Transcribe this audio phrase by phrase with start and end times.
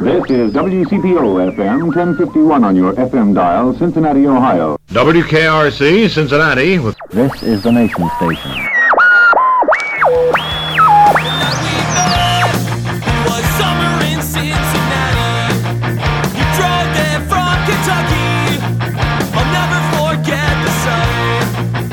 [0.00, 4.76] This is WCPO FM 1051 on your FM dial, Cincinnati, Ohio.
[4.88, 6.78] WKRC, Cincinnati.
[6.78, 8.50] With This is the nation station.
[13.26, 15.58] was summer in Cincinnati.
[16.36, 18.62] You drove there from Kentucky.
[19.34, 21.88] I'll never forget the sight.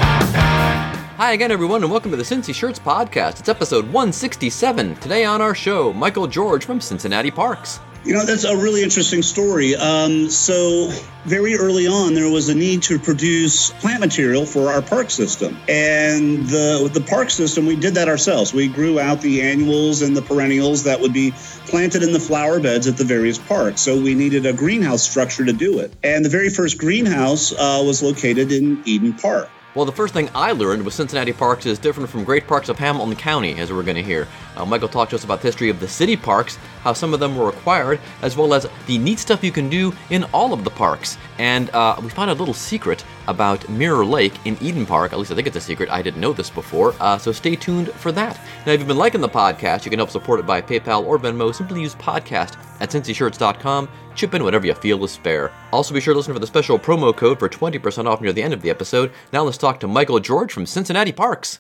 [1.18, 3.40] Hi again, everyone, and welcome to the Cincy Shirts Podcast.
[3.40, 4.96] It's episode 167.
[4.98, 7.80] Today on our show, Michael George from Cincinnati Parks.
[8.06, 9.76] You know, that's a really interesting story.
[9.76, 10.92] Um, so,
[11.24, 15.58] very early on, there was a need to produce plant material for our park system.
[15.68, 18.54] And the, the park system, we did that ourselves.
[18.54, 21.32] We grew out the annuals and the perennials that would be
[21.66, 23.82] planted in the flower beds at the various parks.
[23.82, 25.92] So, we needed a greenhouse structure to do it.
[26.04, 29.50] And the very first greenhouse uh, was located in Eden Park.
[29.76, 32.80] Well, the first thing I learned with Cincinnati Parks is different from great parks of
[32.80, 34.26] Hamilton County, as we're going to hear.
[34.56, 37.20] Uh, Michael talked to us about the history of the city parks, how some of
[37.20, 40.64] them were acquired, as well as the neat stuff you can do in all of
[40.64, 41.18] the parks.
[41.40, 45.14] And uh, we found a little secret about Mirror Lake in Eden Park.
[45.14, 45.90] At least I think it's a secret.
[45.90, 48.40] I didn't know this before, uh, so stay tuned for that.
[48.66, 51.18] Now, if you've been liking the podcast, you can help support it by PayPal or
[51.18, 51.54] Venmo.
[51.54, 53.90] Simply use podcast at cincyshirts.com.
[54.16, 55.52] Chip in whatever you feel is fair.
[55.72, 58.44] Also, be sure to listen for the special promo code for 20% off near the
[58.44, 59.12] end of the episode.
[59.34, 61.60] Now, let's talk to Michael George from Cincinnati Parks.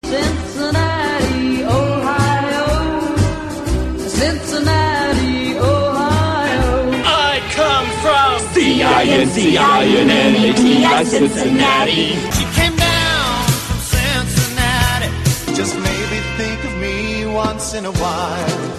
[8.75, 12.07] C-I-N-C-I-N-N-A-T-I, Cincinnati.
[12.31, 15.07] She came down from Cincinnati.
[15.53, 18.73] Just maybe think of me once in a while.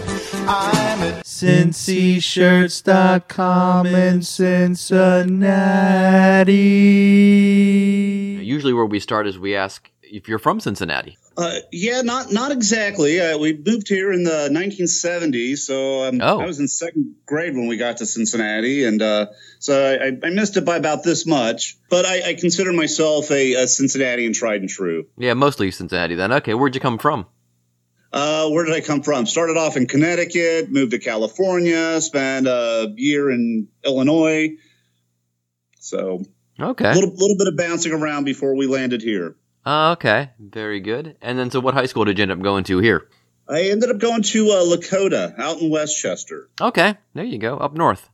[0.47, 5.33] I'm at cincyshirts.com in Cincinnati.
[8.45, 11.17] Usually, where we start is we ask if you're from Cincinnati.
[11.37, 13.21] Uh, yeah, not not exactly.
[13.21, 16.41] Uh, we moved here in the 1970s, so um, Oh.
[16.41, 19.27] I was in second grade when we got to Cincinnati, and uh,
[19.59, 21.77] so I, I missed it by about this much.
[21.91, 25.06] But I, I consider myself a, a Cincinnatian tried and true.
[25.19, 26.33] Yeah, mostly Cincinnati then.
[26.33, 27.27] Okay, where'd you come from?
[28.12, 29.27] Uh, where did I come from?
[29.27, 34.56] Started off in Connecticut, moved to California, spent a year in Illinois.
[35.81, 36.25] So
[36.59, 36.91] Okay.
[36.91, 39.37] a little, little bit of bouncing around before we landed here.
[39.66, 41.16] Uh, okay, very good.
[41.21, 43.09] And then, so what high school did you end up going to here?
[43.49, 46.49] I ended up going to uh, Lakota out in West Chester.
[46.60, 48.09] Okay, there you go, up north.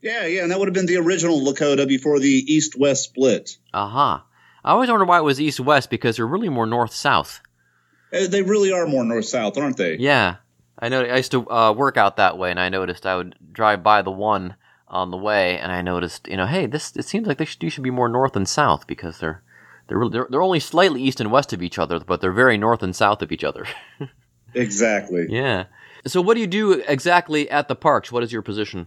[0.00, 3.56] Yeah, yeah, and that would have been the original Lakota before the east-west split.
[3.74, 4.24] Aha.
[4.64, 7.40] I always wonder why it was east west because they're really more north south.
[8.12, 9.96] Uh, They really are more north-south, aren't they?
[9.96, 10.36] Yeah,
[10.78, 11.02] I know.
[11.02, 14.02] I used to uh, work out that way, and I noticed I would drive by
[14.02, 14.54] the one
[14.86, 17.62] on the way, and I noticed, you know, hey, this it seems like they should,
[17.62, 19.42] you should be more north and south because they're
[19.88, 22.82] they're they're, they're only slightly east and west of each other, but they're very north
[22.82, 23.66] and south of each other.
[24.54, 25.26] Exactly.
[25.28, 25.64] yeah.
[26.06, 28.10] So, what do you do exactly at the parks?
[28.10, 28.86] What is your position?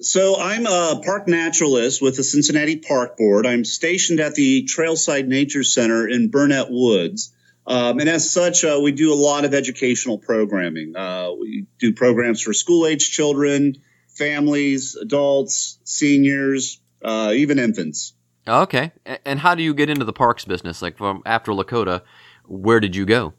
[0.00, 3.46] So I'm a park naturalist with the Cincinnati Park Board.
[3.46, 7.34] I'm stationed at the Trailside Nature Center in Burnet Woods.
[7.66, 10.96] Um, and as such, uh, we do a lot of educational programming.
[10.96, 13.76] Uh, we do programs for school age children,
[14.08, 18.14] families, adults, seniors, uh, even infants.
[18.50, 18.90] Okay.
[19.24, 20.82] And how do you get into the parks business?
[20.82, 22.02] Like from after Lakota,
[22.46, 23.34] where did you go?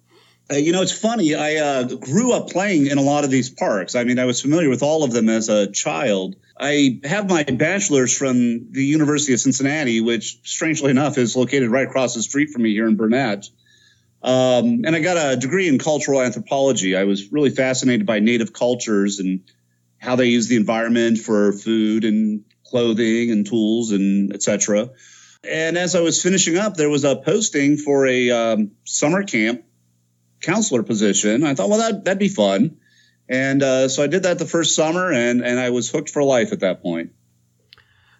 [0.50, 1.36] Uh, you know, it's funny.
[1.36, 3.96] I uh, grew up playing in a lot of these parks.
[3.96, 6.36] I mean, I was familiar with all of them as a child.
[6.60, 11.88] I have my bachelor's from the University of Cincinnati, which, strangely enough, is located right
[11.88, 13.50] across the street from me here in Burnet.
[14.24, 16.96] Um, and I got a degree in cultural anthropology.
[16.96, 19.42] I was really fascinated by native cultures and
[20.00, 24.90] how they use the environment for food and clothing and tools and etc.
[25.44, 29.64] And as I was finishing up, there was a posting for a um, summer camp
[30.42, 31.44] counselor position.
[31.44, 32.78] I thought, well, that that'd be fun,
[33.30, 36.24] and uh, so I did that the first summer, and and I was hooked for
[36.24, 37.12] life at that point.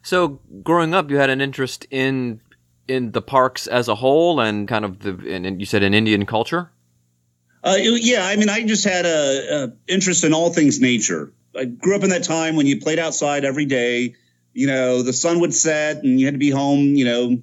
[0.04, 2.42] So, growing up, you had an interest in
[2.88, 5.94] in the parks as a whole, and kind of the and, and you said in
[5.94, 6.72] Indian culture.
[7.64, 11.32] Uh, yeah, I mean, I just had a, a interest in all things nature.
[11.56, 14.16] I grew up in that time when you played outside every day.
[14.54, 16.96] You know, the sun would set, and you had to be home.
[16.96, 17.42] You know,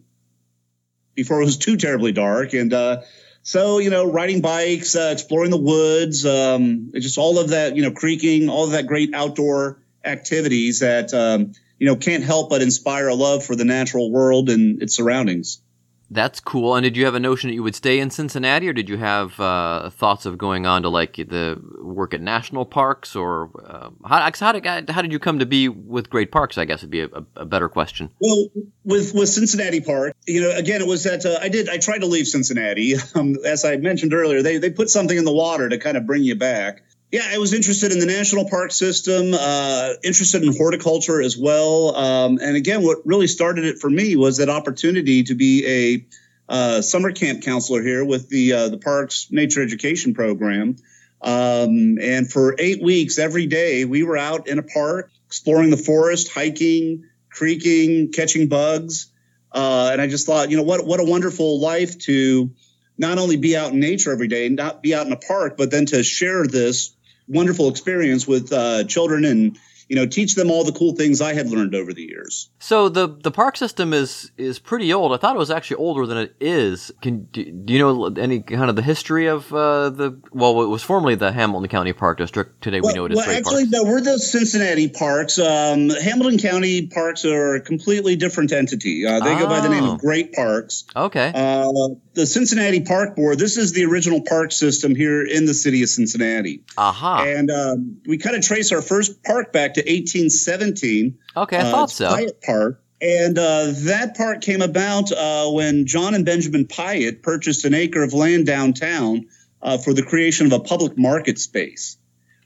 [1.14, 3.02] before it was too terribly dark, and uh,
[3.42, 7.76] so you know, riding bikes, uh, exploring the woods, um, just all of that.
[7.76, 12.50] You know, creaking, all of that great outdoor activities that um, you know can't help
[12.50, 15.62] but inspire a love for the natural world and its surroundings.
[16.10, 16.74] That's cool.
[16.74, 18.96] And did you have a notion that you would stay in Cincinnati, or did you
[18.96, 23.90] have uh, thoughts of going on to like the work at national parks, or uh,
[24.06, 26.56] how, how did how did you come to be with Great Parks?
[26.56, 28.10] I guess would be a, a better question.
[28.20, 28.48] Well,
[28.84, 31.98] with with Cincinnati Park, you know, again, it was that uh, I did I tried
[31.98, 32.94] to leave Cincinnati.
[33.14, 36.06] Um, as I mentioned earlier, they they put something in the water to kind of
[36.06, 36.82] bring you back.
[37.10, 41.96] Yeah, I was interested in the national park system, uh, interested in horticulture as well.
[41.96, 46.06] Um, and again, what really started it for me was that opportunity to be a
[46.52, 50.76] uh, summer camp counselor here with the uh, the parks nature education program.
[51.22, 55.78] Um, and for eight weeks, every day, we were out in a park exploring the
[55.78, 59.10] forest, hiking, creaking, catching bugs.
[59.50, 62.50] Uh, and I just thought, you know, what what a wonderful life to
[62.98, 65.70] not only be out in nature every day, not be out in a park, but
[65.70, 66.94] then to share this
[67.28, 71.32] wonderful experience with uh, children and you know teach them all the cool things I
[71.34, 72.50] had learned over the years.
[72.58, 75.12] So the the park system is is pretty old.
[75.12, 76.90] I thought it was actually older than it is.
[77.02, 80.20] Can do, do you know any kind of the history of uh, the?
[80.32, 82.60] Well, it was formerly the Hamilton County Park District.
[82.62, 83.70] Today we know it as well, actually, Parks.
[83.72, 85.38] no, we're the Cincinnati parks.
[85.38, 89.06] Um, Hamilton County parks are a completely different entity.
[89.06, 89.94] Uh, they go by the name Oh.
[89.94, 90.84] of Great Parks.
[90.94, 91.32] Okay.
[91.34, 91.70] Uh,
[92.14, 93.38] the Cincinnati Park Board.
[93.38, 97.24] This is the original park system here in the city of Cincinnati, Aha.
[97.24, 101.18] and um, we kind of trace our first park back to 1817.
[101.36, 102.16] Okay, I Uh, thought so.
[102.16, 102.82] Piatt Park.
[103.00, 108.02] And uh, that park came about uh, when John and Benjamin Piatt purchased an acre
[108.02, 109.26] of land downtown
[109.62, 111.96] uh, for the creation of a public market space.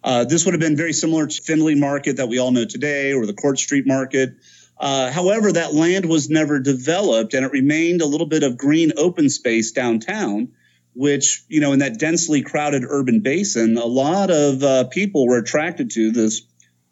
[0.04, 3.12] Uh, this would have been very similar to Findlay Market that we all know today,
[3.12, 4.34] or the Court Street Market.
[4.78, 8.92] Uh, however, that land was never developed, and it remained a little bit of green
[8.96, 10.48] open space downtown,
[10.94, 15.38] which, you know, in that densely crowded urban basin, a lot of uh, people were
[15.38, 16.42] attracted to this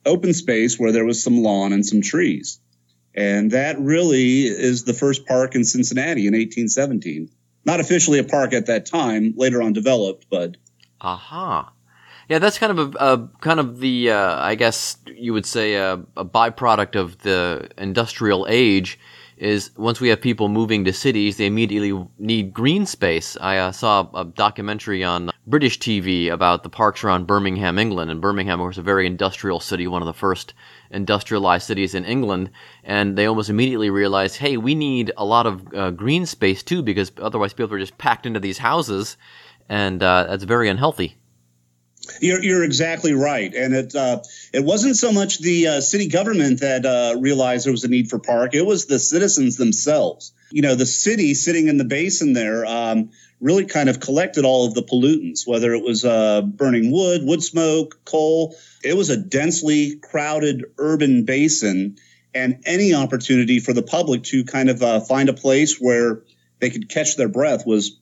[0.06, 2.61] open space where there was some lawn and some trees.
[3.14, 7.31] And that really is the first park in Cincinnati in 1817.
[7.64, 10.56] Not officially a park at that time, later on developed, but
[11.00, 11.73] Aha.
[12.29, 15.75] Yeah, that's kind of a, a kind of the uh, I guess you would say
[15.75, 18.99] a, a byproduct of the industrial age
[19.41, 23.39] is once we have people moving to cities, they immediately need green space.
[23.41, 28.21] I uh, saw a documentary on British TV about the parks around Birmingham, England, and
[28.21, 30.53] Birmingham was a very industrial city, one of the first
[30.91, 32.51] industrialized cities in England,
[32.85, 36.83] and they almost immediately realized, hey, we need a lot of uh, green space too,
[36.83, 39.17] because otherwise people are just packed into these houses,
[39.71, 41.17] and uh, that's very unhealthy.
[42.21, 44.23] You're, you're exactly right, and it uh,
[44.53, 48.09] it wasn't so much the uh, city government that uh, realized there was a need
[48.09, 48.55] for park.
[48.55, 50.33] It was the citizens themselves.
[50.51, 53.11] You know, the city sitting in the basin there um,
[53.41, 57.43] really kind of collected all of the pollutants, whether it was uh, burning wood, wood
[57.43, 58.56] smoke, coal.
[58.83, 61.97] It was a densely crowded urban basin,
[62.35, 66.23] and any opportunity for the public to kind of uh, find a place where
[66.61, 67.99] they could catch their breath was,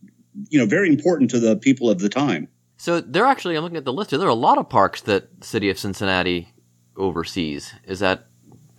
[0.49, 2.49] you know, very important to the people of the time.
[2.79, 4.19] So there actually, I'm looking at the list here.
[4.19, 6.49] There are a lot of parks that the city of Cincinnati
[6.97, 7.73] oversees.
[7.85, 8.27] Is that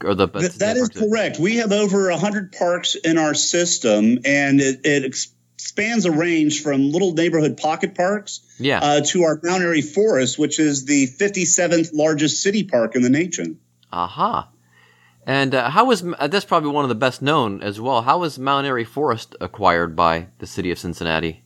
[0.04, 1.38] or the Th- that is correct.
[1.40, 6.64] We have over 100 parks in our system, and it, it ex- spans a range
[6.64, 8.80] from little neighborhood pocket parks Yeah.
[8.82, 13.10] uh, to our Mount Airy Forest, which is the 57th largest city park in the
[13.10, 13.60] nation.
[13.92, 14.50] Aha.
[15.28, 18.02] And uh, how was uh, that's probably one of the best known as well?
[18.02, 21.44] How was Mount Airy Forest acquired by the city of Cincinnati?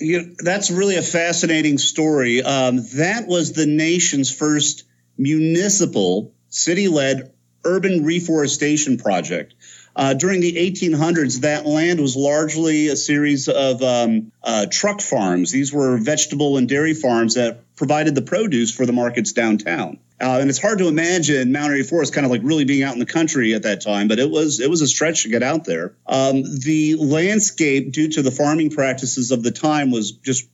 [0.00, 2.42] You know, that's really a fascinating story.
[2.42, 4.84] Um, that was the nation's first
[5.18, 7.32] municipal, city led
[7.64, 9.54] urban reforestation project.
[9.94, 15.50] Uh, during the 1800s, that land was largely a series of um, uh, truck farms.
[15.50, 19.98] These were vegetable and dairy farms that provided the produce for the markets downtown.
[20.20, 22.92] Uh, and it's hard to imagine Mount Airy Forest kind of like really being out
[22.92, 25.42] in the country at that time, but it was it was a stretch to get
[25.42, 25.94] out there.
[26.06, 30.46] Um, the landscape, due to the farming practices of the time, was just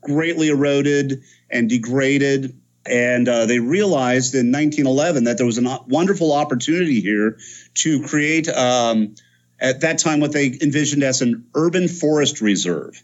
[0.00, 2.60] greatly eroded and degraded.
[2.86, 7.38] And uh, they realized in 1911 that there was a wonderful opportunity here
[7.74, 9.16] to create, um,
[9.60, 13.02] at that time, what they envisioned as an urban forest reserve.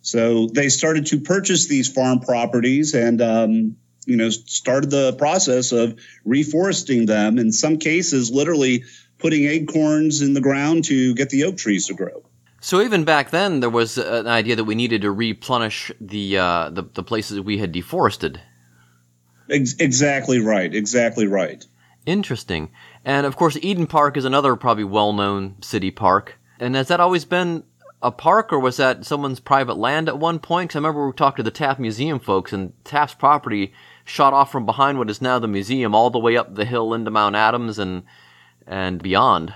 [0.00, 5.72] So they started to purchase these farm properties and, um, you know, started the process
[5.72, 7.38] of reforesting them.
[7.38, 8.84] In some cases, literally
[9.18, 12.22] putting acorns in the ground to get the oak trees to grow.
[12.60, 16.70] So even back then, there was an idea that we needed to replenish the uh,
[16.70, 18.40] the, the places we had deforested.
[19.50, 20.74] Ex- exactly right.
[20.74, 21.64] Exactly right.
[22.06, 22.70] Interesting.
[23.04, 26.38] And of course, Eden Park is another probably well-known city park.
[26.58, 27.64] And has that always been
[28.02, 30.70] a park, or was that someone's private land at one point?
[30.70, 33.72] Because I remember we talked to the Taft Museum folks, and Taft's property
[34.06, 36.94] shot off from behind what is now the museum all the way up the hill
[36.94, 38.04] into Mount Adams and
[38.66, 39.52] and beyond.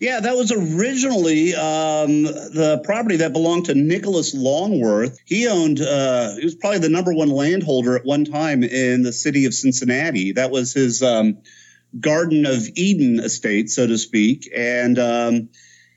[0.00, 5.18] Yeah, that was originally um, the property that belonged to Nicholas Longworth.
[5.26, 9.12] He owned, uh, he was probably the number one landholder at one time in the
[9.12, 10.32] city of Cincinnati.
[10.32, 11.42] That was his um,
[11.98, 14.50] Garden of Eden estate, so to speak.
[14.56, 15.50] And um,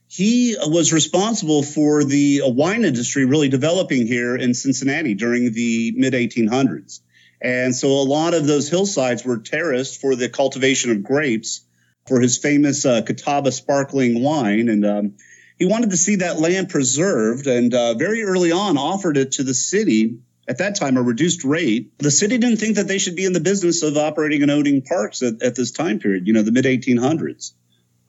[0.07, 6.13] he was responsible for the wine industry really developing here in Cincinnati during the mid
[6.13, 6.99] 1800s.
[7.43, 11.65] And so a lot of those hillsides were terraced for the cultivation of grapes
[12.07, 14.69] for his famous uh, Catawba sparkling wine.
[14.69, 15.13] And um,
[15.59, 19.43] he wanted to see that land preserved and uh, very early on offered it to
[19.43, 21.97] the city at that time a reduced rate.
[21.99, 24.81] The city didn't think that they should be in the business of operating and owning
[24.81, 27.53] parks at, at this time period, you know, the mid 1800s.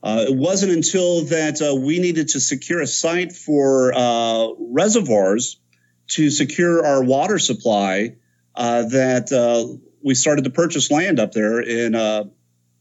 [0.01, 5.59] Uh, it wasn't until that uh, we needed to secure a site for uh, reservoirs
[6.07, 8.15] to secure our water supply
[8.55, 12.25] that uh, we started to purchase land up there in uh,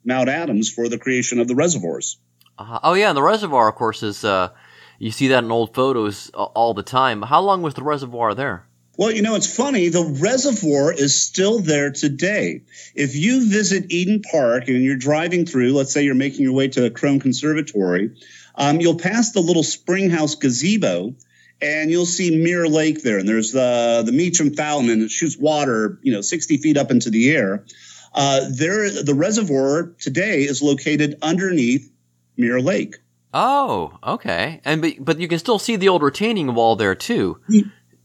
[0.04, 2.18] Mount Adams for the creation of the reservoirs.
[2.58, 4.50] Uh, oh yeah, and the reservoir, of course, is uh,
[4.98, 7.22] you see that in old photos all the time.
[7.22, 8.66] How long was the reservoir there?
[8.96, 9.88] Well, you know, it's funny.
[9.88, 12.62] The reservoir is still there today.
[12.94, 16.68] If you visit Eden Park and you're driving through, let's say you're making your way
[16.68, 18.12] to a Krohn Conservatory,
[18.54, 21.16] um, you'll pass the little Springhouse gazebo
[21.60, 23.18] and you'll see Mirror Lake there.
[23.18, 26.90] And there's the, the Meacham Fountain and it shoots water, you know, 60 feet up
[26.90, 27.64] into the air.
[28.12, 31.90] Uh, there, the reservoir today is located underneath
[32.36, 32.96] Mirror Lake.
[33.32, 34.60] Oh, okay.
[34.64, 37.40] And but, but you can still see the old retaining wall there too.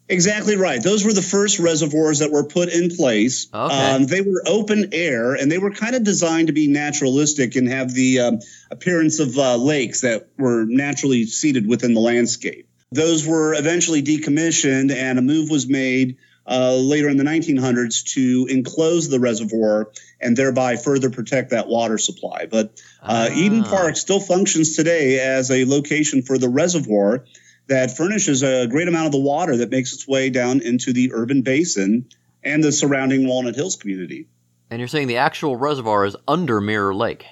[0.08, 0.82] Exactly right.
[0.82, 3.48] Those were the first reservoirs that were put in place.
[3.54, 3.92] Okay.
[3.92, 7.68] Um, they were open air and they were kind of designed to be naturalistic and
[7.70, 8.40] have the um,
[8.72, 12.68] appearance of uh, lakes that were naturally seated within the landscape.
[12.92, 16.18] Those were eventually decommissioned and a move was made
[16.48, 22.00] uh, later in the 1900s to enclose the reservoir and thereby further protect that water
[22.00, 22.48] supply.
[22.50, 23.70] But uh, Eden Ah.
[23.70, 27.26] Park still functions today as a location for the reservoir
[27.68, 31.12] that furnishes a great amount of the water that makes its way down into the
[31.14, 32.08] urban basin
[32.44, 34.28] and the surrounding Walnut Hills community.
[34.72, 37.26] And you're saying the actual reservoir is under Mirror Lake.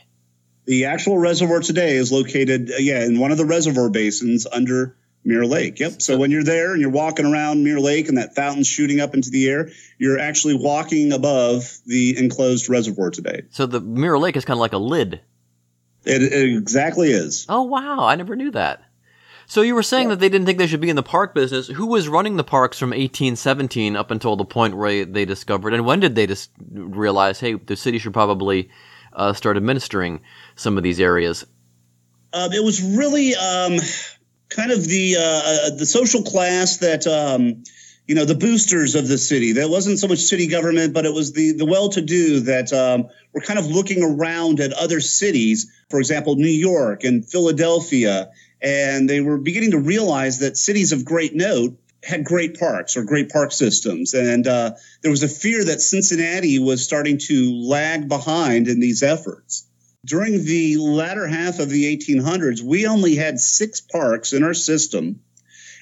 [0.65, 4.95] The actual reservoir today is located, uh, yeah, in one of the reservoir basins under
[5.23, 5.79] Mirror Lake.
[5.79, 6.01] Yep.
[6.01, 9.13] So when you're there and you're walking around Mirror Lake and that fountain's shooting up
[9.13, 13.43] into the air, you're actually walking above the enclosed reservoir today.
[13.49, 15.21] So the Mirror Lake is kind of like a lid.
[16.05, 17.45] It, it exactly is.
[17.49, 18.83] Oh wow, I never knew that.
[19.49, 21.67] So you were saying that they didn't think they should be in the park business.
[21.67, 25.73] Who was running the parks from 1817 up until the point where they discovered?
[25.73, 28.69] And when did they just realize, hey, the city should probably
[29.13, 30.19] uh, start administering
[30.55, 31.45] some of these areas?
[32.33, 33.79] Um, it was really um,
[34.49, 37.63] kind of the uh, uh, the social class that um,
[38.07, 39.53] you know the boosters of the city.
[39.53, 43.41] That wasn't so much city government, but it was the the well-to-do that um, were
[43.41, 49.21] kind of looking around at other cities, for example, New York and Philadelphia, and they
[49.21, 53.51] were beginning to realize that cities of great note had great parks or great park
[53.51, 58.79] systems, and uh, there was a fear that Cincinnati was starting to lag behind in
[58.79, 59.67] these efforts
[60.07, 65.19] during the latter half of the 1800s, we only had six parks in our system,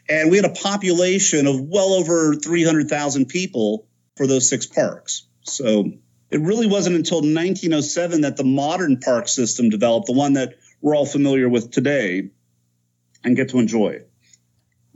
[0.09, 5.27] and we had a population of well over 300,000 people for those six parks.
[5.43, 5.91] So
[6.31, 10.95] it really wasn't until 1907 that the modern park system developed, the one that we're
[10.95, 12.29] all familiar with today
[13.23, 14.01] and get to enjoy.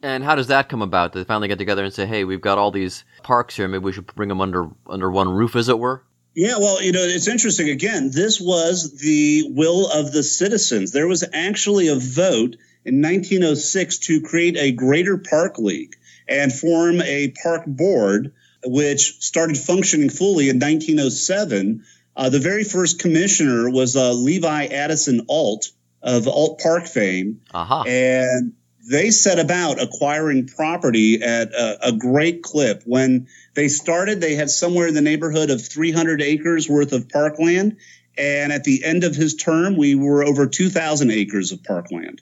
[0.02, 1.14] And how does that come about?
[1.14, 3.68] They finally get together and say, hey, we've got all these parks here.
[3.68, 6.04] Maybe we should bring them under under one roof, as it were.
[6.36, 7.70] Yeah, well, you know, it's interesting.
[7.70, 10.92] Again, this was the will of the citizens.
[10.92, 12.56] There was actually a vote
[12.86, 15.96] in 1906 to create a greater park league
[16.28, 18.34] and form a park board,
[18.64, 21.84] which started functioning fully in 1907.
[22.16, 25.72] Uh, the very first commissioner was uh, Levi Addison Ault
[26.02, 27.42] of Ault Park fame.
[27.54, 27.84] Aha.
[27.88, 28.54] And
[28.90, 32.82] they set about acquiring property at a, a great clip.
[32.86, 37.78] When they started, they had somewhere in the neighborhood of 300 acres worth of parkland.
[38.18, 42.22] And at the end of his term, we were over 2,000 acres of parkland.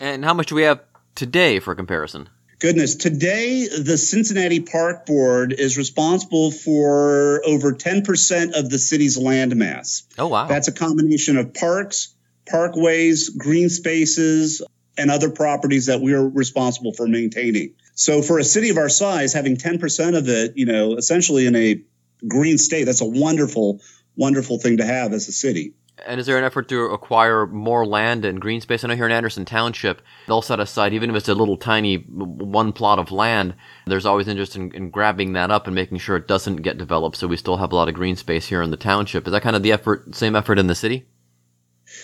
[0.00, 0.80] And how much do we have
[1.14, 2.30] today for comparison?
[2.58, 9.54] Goodness, today the Cincinnati Park Board is responsible for over 10% of the city's land
[9.54, 10.04] mass.
[10.16, 10.46] Oh, wow.
[10.46, 12.14] That's a combination of parks,
[12.50, 14.62] parkways, green spaces,
[14.98, 17.74] and other properties that we are responsible for maintaining.
[17.94, 21.56] So for a city of our size, having 10% of it, you know, essentially in
[21.56, 21.80] a
[22.26, 23.80] green state, that's a wonderful,
[24.16, 25.74] wonderful thing to have as a city.
[26.04, 28.84] And is there an effort to acquire more land and green space?
[28.84, 31.96] I know here in Anderson Township, they'll set aside, even if it's a little tiny
[31.96, 33.54] one plot of land,
[33.86, 37.16] there's always interest in, in grabbing that up and making sure it doesn't get developed.
[37.16, 39.26] So we still have a lot of green space here in the township.
[39.26, 41.06] Is that kind of the effort, same effort in the city?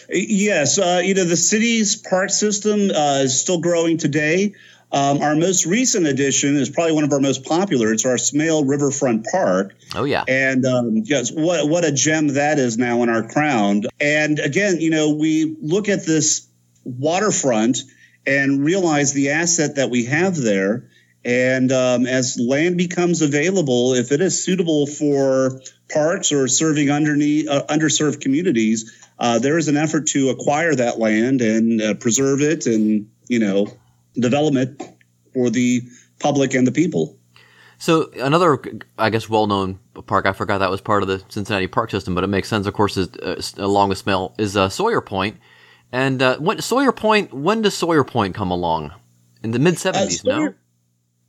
[0.09, 4.54] Yes, uh, you know, the city's park system uh, is still growing today.
[4.92, 7.92] Um, our most recent addition is probably one of our most popular.
[7.92, 9.75] It's our Smale Riverfront Park.
[9.94, 10.25] Oh, yeah.
[10.28, 13.85] And um, yes, what what a gem that is now in our crown.
[14.00, 16.47] And again, you know, we look at this
[16.85, 17.78] waterfront
[18.26, 20.90] and realize the asset that we have there.
[21.25, 27.49] And um, as land becomes available, if it is suitable for parks or serving underneath,
[27.49, 32.43] uh, underserved communities, uh, there is an effort to acquire that land and uh, preserve
[32.43, 33.69] it and, you know,
[34.14, 34.83] develop it
[35.33, 35.83] for the
[36.19, 37.17] public and the people.
[37.79, 38.61] So another,
[38.99, 40.26] I guess, well-known park.
[40.26, 42.67] I forgot that was part of the Cincinnati park system, but it makes sense.
[42.67, 45.38] Of course, is uh, along with Smale is uh, Sawyer Point,
[45.91, 47.33] and uh, when, Sawyer Point.
[47.33, 48.93] When does Sawyer Point come along?
[49.43, 50.55] In the mid seventies, no?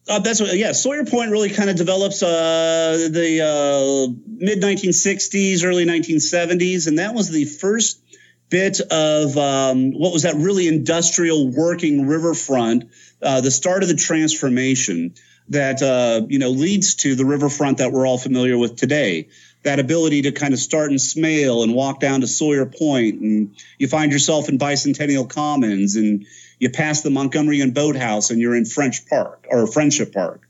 [0.07, 0.74] Uh, that's what, yeah.
[0.74, 7.13] Sawyer Point really kind of develops uh, the uh, mid 1960s, early 1970s, and that
[7.13, 8.01] was the first
[8.50, 12.91] bit of um, what was that really industrial working riverfront,
[13.22, 15.13] uh, the start of the transformation
[15.50, 19.29] that uh, you know leads to the riverfront that we're all familiar with today.
[19.63, 23.55] That ability to kind of start in Smale and walk down to Sawyer Point, and
[23.77, 26.25] you find yourself in Bicentennial Commons, and
[26.60, 30.48] you pass the Montgomery Inn Boathouse, and you're in French Park or Friendship Park.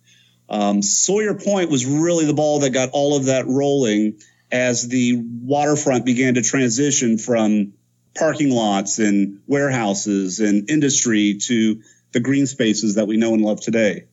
[0.49, 4.19] Um, Sawyer Point was really the ball that got all of that rolling
[4.51, 7.73] as the waterfront began to transition from
[8.15, 11.81] parking lots and warehouses and industry to
[12.11, 14.05] the green spaces that we know and love today.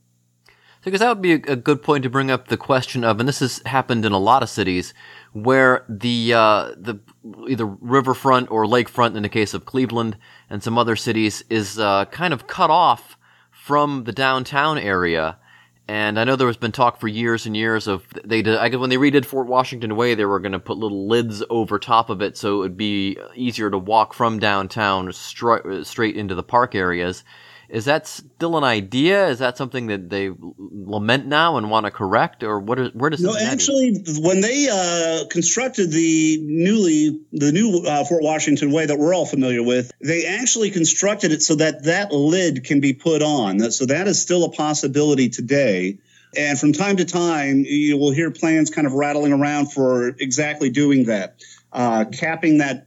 [0.82, 3.40] Because that would be a, good point to bring up the question of, and this
[3.40, 4.94] has happened in a lot of cities,
[5.32, 7.00] where the uh, the
[7.48, 10.16] either riverfront or lakefront, in the case of Cleveland
[10.48, 13.18] and some other cities, is uh, kind of cut off
[13.50, 15.38] from the downtown area.
[15.86, 18.68] And I know there has been talk for years and years of they did, I
[18.68, 21.80] guess when they redid Fort Washington Way, they were going to put little lids over
[21.80, 26.36] top of it so it would be easier to walk from downtown stri- straight into
[26.36, 27.24] the park areas.
[27.70, 29.28] Is that still an idea?
[29.28, 32.80] Is that something that they lament now and want to correct, or what?
[32.80, 38.24] Is, where does No, actually, when they uh, constructed the newly the new uh, Fort
[38.24, 42.64] Washington Way that we're all familiar with, they actually constructed it so that that lid
[42.64, 43.70] can be put on.
[43.70, 45.98] So that is still a possibility today.
[46.36, 50.70] And from time to time, you will hear plans kind of rattling around for exactly
[50.70, 51.36] doing that,
[51.72, 52.86] uh, capping that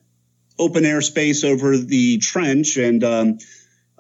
[0.59, 3.37] open air space over the trench and um,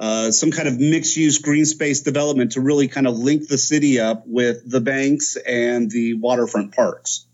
[0.03, 3.57] uh, some kind of mixed use green space development to really kind of link the
[3.57, 7.25] city up with the banks and the waterfront parks.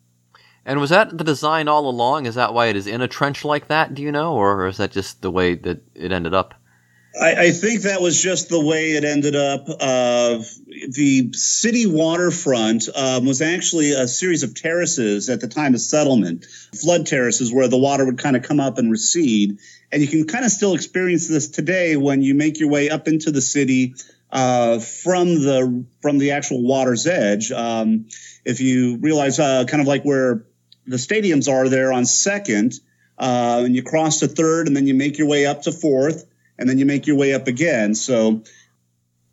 [0.66, 2.28] And was that the design all along?
[2.28, 3.96] Is that why it is in a trench like that?
[3.96, 6.54] Do you know, or is that just the way that it ended up?
[7.20, 9.68] I, I think that was just the way it ended up.
[9.68, 10.40] Uh,
[10.90, 16.46] the city waterfront um, was actually a series of terraces at the time of settlement,
[16.46, 19.58] flood terraces where the water would kind of come up and recede.
[19.92, 23.08] And you can kind of still experience this today when you make your way up
[23.08, 23.96] into the city
[24.32, 27.52] uh, from the from the actual water's edge.
[27.52, 28.06] Um,
[28.46, 30.46] if you realize, uh, kind of like where
[30.86, 32.74] the stadiums are there on second,
[33.18, 36.26] uh, and you cross to third, and then you make your way up to fourth,
[36.60, 37.96] and then you make your way up again.
[37.96, 38.44] So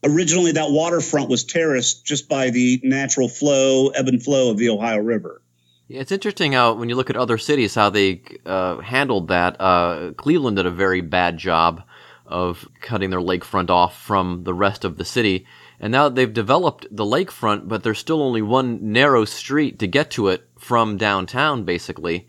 [0.03, 4.71] originally, that waterfront was terraced just by the natural flow, ebb and flow of the
[4.71, 5.43] Ohio River.
[5.89, 9.61] Yeah, it's interesting how when you look at other cities how they uh, handled that.
[9.61, 11.83] Uh, Cleveland did a very bad job
[12.25, 15.47] of cutting their lakefront off from the rest of the city,
[15.79, 20.11] and now they've developed the lakefront, but there's still only one narrow street to get
[20.13, 22.29] to it from downtown, basically.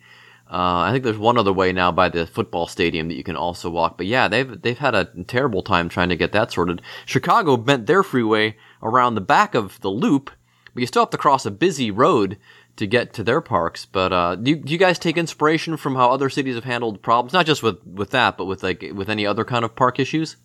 [0.50, 3.36] Uh, I think there's one other way now by the football stadium that you can
[3.36, 3.98] also walk.
[3.98, 6.82] But yeah, they've they've had a terrible time trying to get that sorted.
[7.06, 10.32] Chicago bent their freeway around the back of the loop,
[10.74, 12.38] but you still have to cross a busy road
[12.78, 13.86] to get to their parks.
[13.86, 17.34] But uh, do, do you guys take inspiration from how other cities have handled problems?
[17.34, 20.38] Not just with with that, but with like with any other kind of park issues.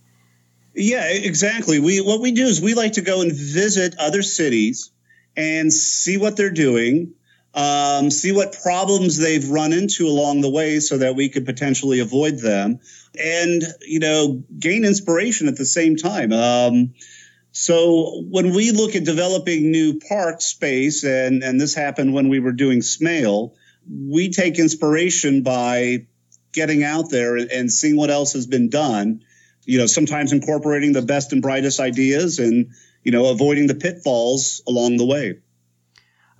[0.75, 1.79] Yeah, exactly.
[1.79, 4.91] We what we do is we like to go and visit other cities
[5.37, 7.15] and see what they're doing,
[7.55, 12.01] um, see what problems they've run into along the way, so that we could potentially
[12.01, 12.81] avoid them,
[13.19, 16.33] and you know gain inspiration at the same time.
[16.33, 16.95] Um,
[17.53, 22.41] so when we look at developing new park space, and and this happened when we
[22.41, 23.55] were doing Smale,
[23.87, 26.07] we take inspiration by
[26.53, 29.23] getting out there and, seeing what else has been done
[29.65, 32.73] you know, sometimes incorporating the best and brightest ideas and,
[33.05, 35.39] you know, avoiding the pitfalls along the way.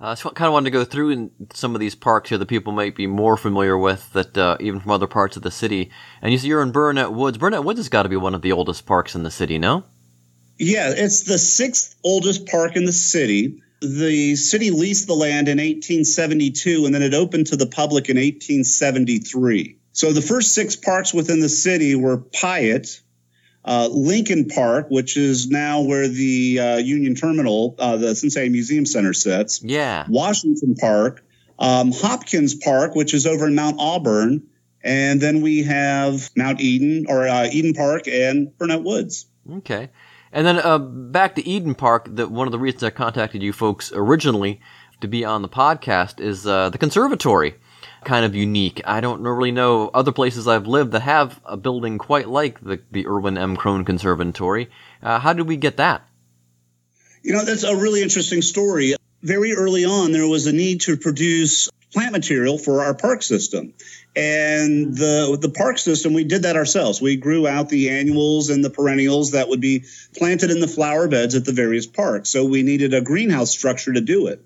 [0.01, 2.47] Uh, I kind of wanted to go through in some of these parks here that
[2.47, 5.91] people might be more familiar with, that uh, even from other parts of the city.
[6.21, 7.37] And you see, you're in Burnet Woods.
[7.37, 9.83] Burnet Woods has got to be one of the oldest parks in the city, no?
[10.57, 13.61] Yeah, it's the sixth oldest park in the city.
[13.81, 18.17] The city leased the land in 1872 and then it opened to the public in
[18.17, 19.77] 1873.
[19.91, 22.99] So the first six parks within the city were Piatt,
[23.65, 28.85] uh, Lincoln Park, which is now where the uh, Union Terminal, uh, the Cincinnati Museum
[28.85, 29.61] Center sits.
[29.63, 30.05] Yeah.
[30.09, 31.23] Washington Park,
[31.59, 34.43] um, Hopkins Park, which is over in Mount Auburn,
[34.83, 39.25] and then we have Mount Eden or uh, Eden Park and Burnet Woods.
[39.49, 39.89] Okay.
[40.33, 42.07] And then uh, back to Eden Park.
[42.15, 44.59] That one of the reasons I contacted you folks originally
[44.99, 47.55] to be on the podcast is uh, the conservatory.
[48.05, 48.81] Kind of unique.
[48.85, 52.81] I don't really know other places I've lived that have a building quite like the
[52.91, 53.55] the Irwin M.
[53.55, 54.69] Krohn Conservatory.
[55.01, 56.05] Uh, how did we get that?
[57.21, 58.95] You know, that's a really interesting story.
[59.21, 63.73] Very early on, there was a need to produce plant material for our park system.
[64.15, 67.01] And the the park system, we did that ourselves.
[67.01, 69.85] We grew out the annuals and the perennials that would be
[70.15, 72.29] planted in the flower beds at the various parks.
[72.29, 74.43] So we needed a greenhouse structure to do it.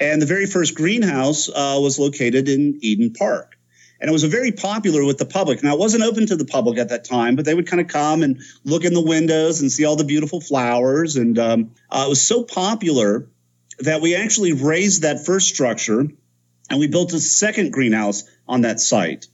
[0.00, 3.56] And the very first greenhouse uh, was located in Eden Park.
[4.00, 5.62] And it was very popular with the public.
[5.62, 7.88] Now, it wasn't open to the public at that time, but they would kind of
[7.88, 11.16] come and look in the windows and see all the beautiful flowers.
[11.16, 13.28] And um, uh, it was so popular
[13.80, 16.08] that we actually raised that first structure
[16.70, 19.26] and we built a second greenhouse on that site.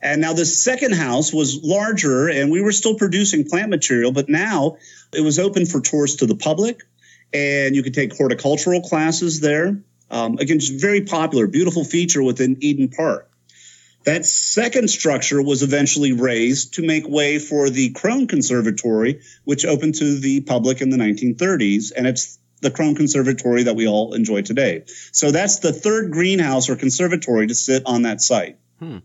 [0.00, 4.30] And now the second house was larger and we were still producing plant material, but
[4.30, 4.76] now
[5.12, 6.82] it was open for tours to the public
[7.32, 9.82] and you could take horticultural classes there.
[10.10, 13.30] Um, again, just very popular, beautiful feature within Eden Park.
[14.04, 19.96] That second structure was eventually raised to make way for the Krohn Conservatory, which opened
[19.96, 21.92] to the public in the 1930s.
[21.96, 24.84] And it's the Krohn Conservatory that we all enjoy today.
[25.10, 28.58] So that's the third greenhouse or conservatory to sit on that site.
[28.78, 28.98] Hmm.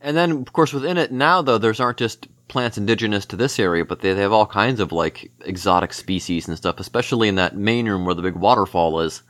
[0.00, 3.58] And then, of course, within it now, though, there's aren't just plants indigenous to this
[3.58, 7.36] area, but they, they have all kinds of like exotic species and stuff, especially in
[7.36, 9.22] that main room where the big waterfall is.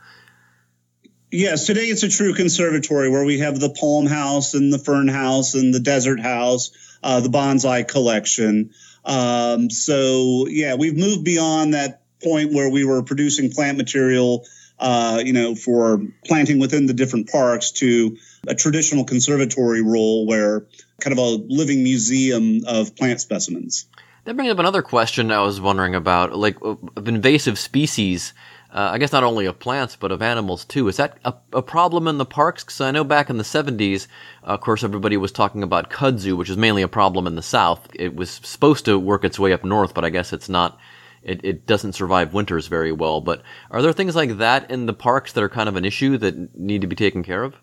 [1.35, 5.09] Yes, today it's a true conservatory where we have the palm house and the fern
[5.09, 6.71] house and the desert house,
[7.03, 8.71] uh, the bonsai collection.
[9.03, 14.45] Um, so yeah, we've moved beyond that point where we were producing plant material,
[14.79, 18.15] uh, you know, for planting within the different parks to
[18.47, 20.65] a traditional conservatory role where
[21.01, 23.87] kind of a living museum of plant specimens.
[24.23, 28.33] That brings up another question I was wondering about, like of invasive species.
[28.71, 30.87] Uh, I guess not only of plants but of animals too.
[30.87, 32.63] Is that a, a problem in the parks?
[32.63, 34.07] Because I know back in the 70s,
[34.43, 37.87] of course, everybody was talking about kudzu, which is mainly a problem in the south.
[37.93, 40.77] It was supposed to work its way up north, but I guess it's not.
[41.23, 43.19] It, it doesn't survive winters very well.
[43.19, 46.17] But are there things like that in the parks that are kind of an issue
[46.19, 47.55] that need to be taken care of?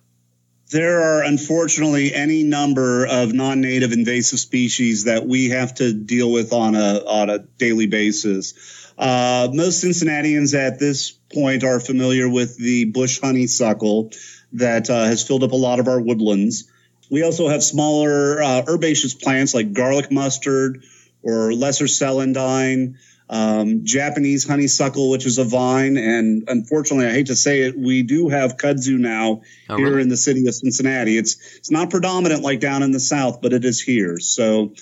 [0.73, 6.53] There are unfortunately any number of non-native invasive species that we have to deal with
[6.55, 8.55] on a on a daily basis.
[9.03, 14.13] Uh, most Cincinnatians at this point are familiar with the bush honeysuckle
[14.53, 16.71] that uh, has filled up a lot of our woodlands.
[17.11, 20.85] We also have smaller uh, herbaceous plants like garlic mustard
[21.21, 22.95] or lesser celandine,
[23.29, 25.97] um, Japanese honeysuckle, which is a vine.
[25.97, 30.03] And unfortunately, I hate to say it, we do have kudzu now Oh, here really?
[30.03, 31.19] in the city of Cincinnati.
[31.19, 34.21] It's it's not predominant like down in the south, but it is here.
[34.21, 34.75] So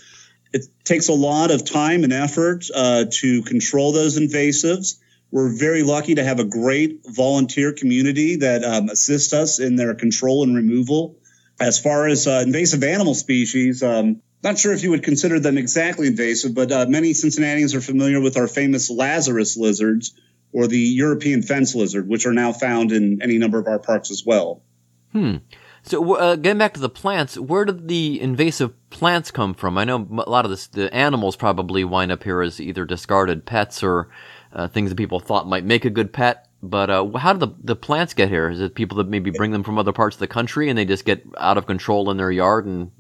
[0.53, 4.99] it takes a lot of time and effort uh, to control those invasives.
[5.31, 9.95] We're very lucky to have a great volunteer community that um, assists us in their
[9.95, 11.17] control and removal.
[11.61, 15.59] As far as uh, invasive animal species, um, not sure if you would consider them
[15.59, 20.15] exactly invasive, but uh, many Cincinnatians are familiar with our famous Lazarus lizards
[20.53, 24.11] or the European fence lizard, which are now found in any number of our parks
[24.11, 24.63] as well.
[25.13, 25.37] Hmm.
[25.83, 29.79] So, uh, getting back to the plants, where did the invasive plants come from?
[29.79, 33.47] I know a lot of this, the animals probably wind up here as either discarded
[33.47, 34.09] pets or
[34.53, 36.49] uh, things that people thought might make a good pet.
[36.63, 38.51] But uh, how did the, the plants get here?
[38.51, 40.85] Is it people that maybe bring them from other parts of the country and they
[40.85, 42.67] just get out of control in their yard?
[42.67, 42.91] And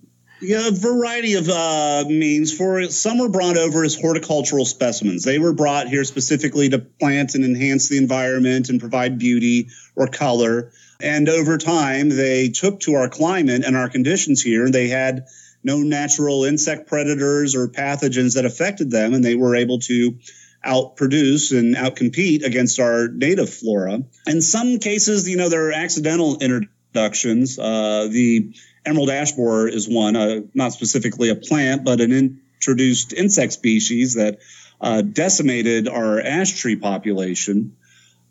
[0.40, 2.57] Yeah, a variety of uh, means.
[2.57, 5.25] For some were brought over as horticultural specimens.
[5.25, 10.07] They were brought here specifically to plant and enhance the environment and provide beauty or
[10.07, 10.73] color.
[11.02, 14.70] And over time, they took to our climate and our conditions here.
[14.70, 15.26] They had
[15.62, 20.18] no natural insect predators or pathogens that affected them, and they were able to
[20.64, 24.02] outproduce and outcompete against our native flora.
[24.26, 27.58] In some cases, you know, there are accidental introductions.
[27.58, 28.52] Uh, the
[28.84, 34.14] emerald ash borer is one, uh, not specifically a plant, but an introduced insect species
[34.14, 34.38] that
[34.80, 37.76] uh, decimated our ash tree population.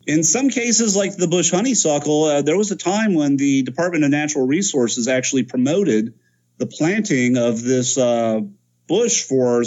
[0.10, 4.04] In some cases, like the bush honeysuckle, uh, there was a time when the Department
[4.04, 6.16] of Natural Resources actually promoted
[6.58, 8.40] the planting of this uh,
[8.88, 9.64] bush for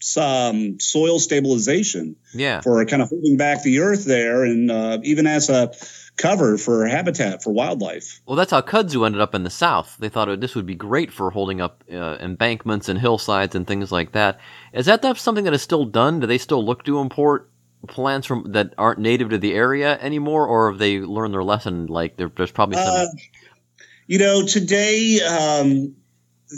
[0.00, 5.28] some soil stabilization, yeah, for kind of holding back the earth there, and uh, even
[5.28, 5.72] as a
[6.16, 8.20] cover for habitat for wildlife.
[8.26, 9.96] well, that's how kudzu ended up in the south.
[10.00, 13.92] They thought this would be great for holding up uh, embankments and hillsides and things
[13.92, 14.40] like that.
[14.72, 16.18] Is that that something that is still done?
[16.18, 17.48] Do they still look to import
[17.88, 21.86] plants from that aren't native to the area anymore, or have they learned their lesson?
[21.86, 22.86] Like there, there's probably some.
[22.86, 23.06] Uh,
[24.06, 25.94] you know, today um,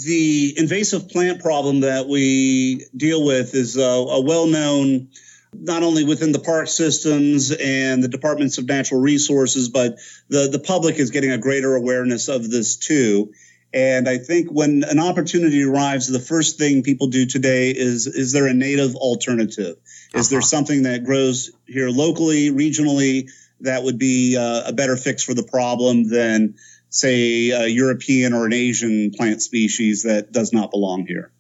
[0.05, 5.09] the invasive plant problem that we deal with is uh, a well-known
[5.57, 10.59] not only within the park systems and the departments of natural resources, but the, the
[10.59, 13.33] public is getting a greater awareness of this too.
[13.73, 18.33] And I think when an opportunity arrives, the first thing people do today is is
[18.33, 19.77] there a native alternative?
[20.15, 25.25] Is there something that grows here locally, regionally, that would be uh, a better fix
[25.25, 26.55] for the problem than,
[26.89, 31.31] say, a European or an Asian plant species that does not belong here?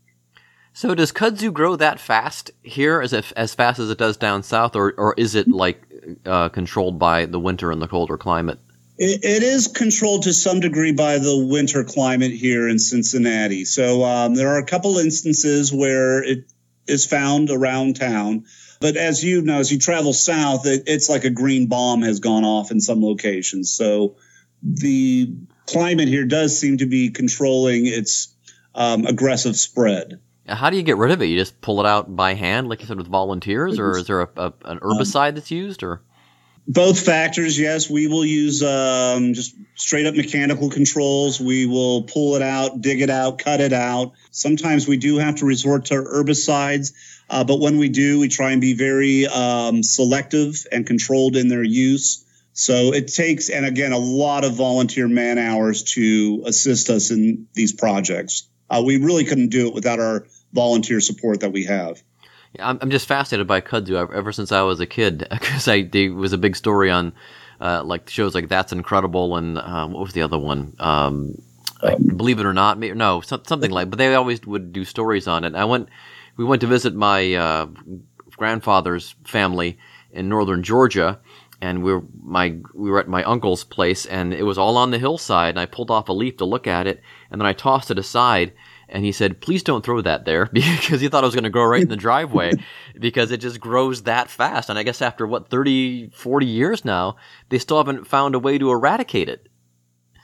[0.73, 4.43] So does kudzu grow that fast here, as if, as fast as it does down
[4.43, 5.81] south, or or is it like
[6.27, 8.59] uh, controlled by the winter and the colder climate?
[8.99, 13.65] It, it is controlled to some degree by the winter climate here in Cincinnati.
[13.65, 16.51] So um, there are a couple instances where it
[16.89, 18.45] is found around town.
[18.85, 22.21] But as you know, as you travel south, it, it's like a green bomb has
[22.21, 23.73] gone off in some locations.
[23.73, 24.17] So
[24.63, 25.33] the
[25.65, 28.35] climate here does seem to be controlling its
[28.75, 30.21] um, aggressive spread.
[30.47, 31.29] How do you get rid of it?
[31.29, 34.21] You just pull it out by hand, like you said, with volunteers, or is there
[34.21, 36.03] a, a, an herbicide that's used, or?
[36.67, 37.91] Both factors, yes.
[37.91, 41.39] We will use um, just straight up mechanical controls.
[41.39, 44.13] We will pull it out, dig it out, cut it out.
[44.31, 46.93] Sometimes we do have to resort to herbicides,
[47.29, 51.49] uh, but when we do, we try and be very um, selective and controlled in
[51.49, 52.25] their use.
[52.55, 57.47] So it takes, and again, a lot of volunteer man hours to assist us in
[57.53, 58.49] these projects.
[58.71, 62.03] Uh, we really couldn't do it without our volunteer support that we have.
[62.61, 66.33] I'm, I'm just fascinated by kudzu ever- since I was a kid because I was
[66.33, 67.13] a big story on
[67.61, 70.75] uh, like shows like That's Incredible and um, what was the other one?
[70.79, 71.37] Um,
[72.17, 73.91] Believe it or not, maybe, no, something like.
[73.91, 75.55] But they always would do stories on it.
[75.55, 75.89] I went,
[76.37, 77.67] we went to visit my uh,
[78.37, 79.79] grandfather's family
[80.11, 81.21] in northern Georgia,
[81.61, 84.93] and we were my we were at my uncle's place, and it was all on
[84.93, 85.51] the hillside.
[85.51, 87.99] And I pulled off a leaf to look at it, and then I tossed it
[87.99, 88.53] aside.
[88.89, 91.51] And he said, "Please don't throw that there," because he thought it was going to
[91.51, 92.53] grow right in the driveway,
[92.99, 94.71] because it just grows that fast.
[94.71, 97.17] And I guess after what 30, 40 years now,
[97.49, 99.49] they still haven't found a way to eradicate it.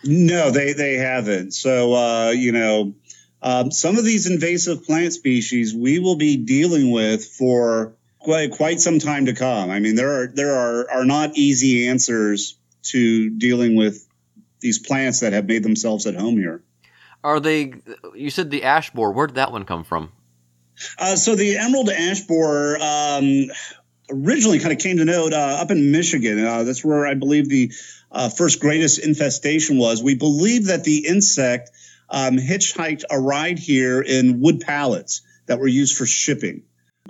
[0.05, 1.53] No, they they haven't.
[1.53, 2.95] So uh, you know,
[3.43, 8.81] um, some of these invasive plant species we will be dealing with for quite quite
[8.81, 9.71] some time to come.
[9.71, 14.07] I mean, there are there are are not easy answers to dealing with
[14.61, 16.63] these plants that have made themselves at home here.
[17.23, 17.75] Are they?
[18.15, 19.13] You said the ash borer.
[19.13, 20.13] Where did that one come from?
[20.99, 23.47] Uh, so the emerald ash borer um,
[24.11, 26.45] originally kind of came to note uh, up in Michigan.
[26.45, 27.73] Uh, that's where I believe the
[28.11, 30.03] uh, first greatest infestation was.
[30.03, 31.71] We believe that the insect
[32.09, 36.63] um, hitchhiked a ride here in wood pallets that were used for shipping.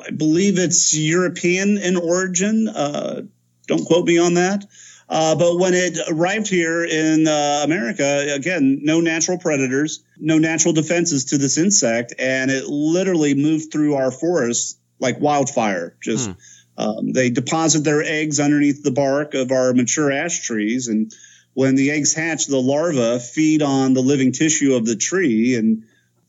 [0.05, 2.69] I believe it's European in origin.
[2.69, 3.23] Uh,
[3.67, 4.65] don't quote me on that.
[5.11, 10.73] Uh, but when it arrived here in uh, America, again, no natural predators, no natural
[10.73, 15.97] defenses to this insect, and it literally moved through our forests like wildfire.
[16.01, 16.31] Just
[16.79, 21.13] um, they deposit their eggs underneath the bark of our mature ash trees, and
[21.55, 25.83] when the eggs hatch, the larvae feed on the living tissue of the tree, and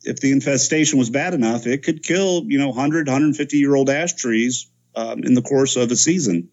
[0.03, 3.91] if the infestation was bad enough, it could kill you know 100, 150 year old
[3.91, 4.65] ash trees
[4.95, 6.49] um, in the course of a season.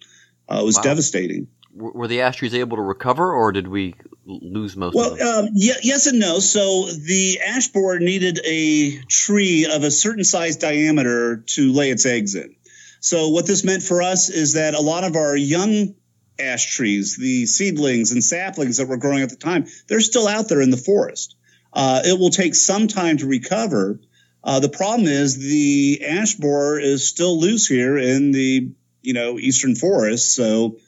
[0.46, 0.82] Uh, it was Wow.
[0.82, 1.48] devastating.
[1.74, 5.46] Were the ash trees able to recover, or did we lose most of Well, them?
[5.46, 6.38] um, yeah, yes and no.
[6.38, 12.04] So the ash borer needed a tree of a certain size diameter to lay its
[12.06, 12.56] eggs in.
[13.00, 15.94] So what this meant for us is that a lot of our young
[16.38, 20.48] ash trees, the seedlings and saplings that were growing at the time, they're still out
[20.48, 21.36] there in the forest.
[21.72, 24.00] Uh, it will take some time to recover.
[24.42, 28.70] Uh, the problem is the ash borer is still loose here in the
[29.02, 30.78] you know eastern forest, so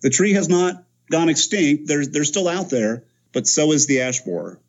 [0.00, 1.86] the tree has not gone extinct.
[1.86, 4.60] They're they're still out there, but so is the ash borer.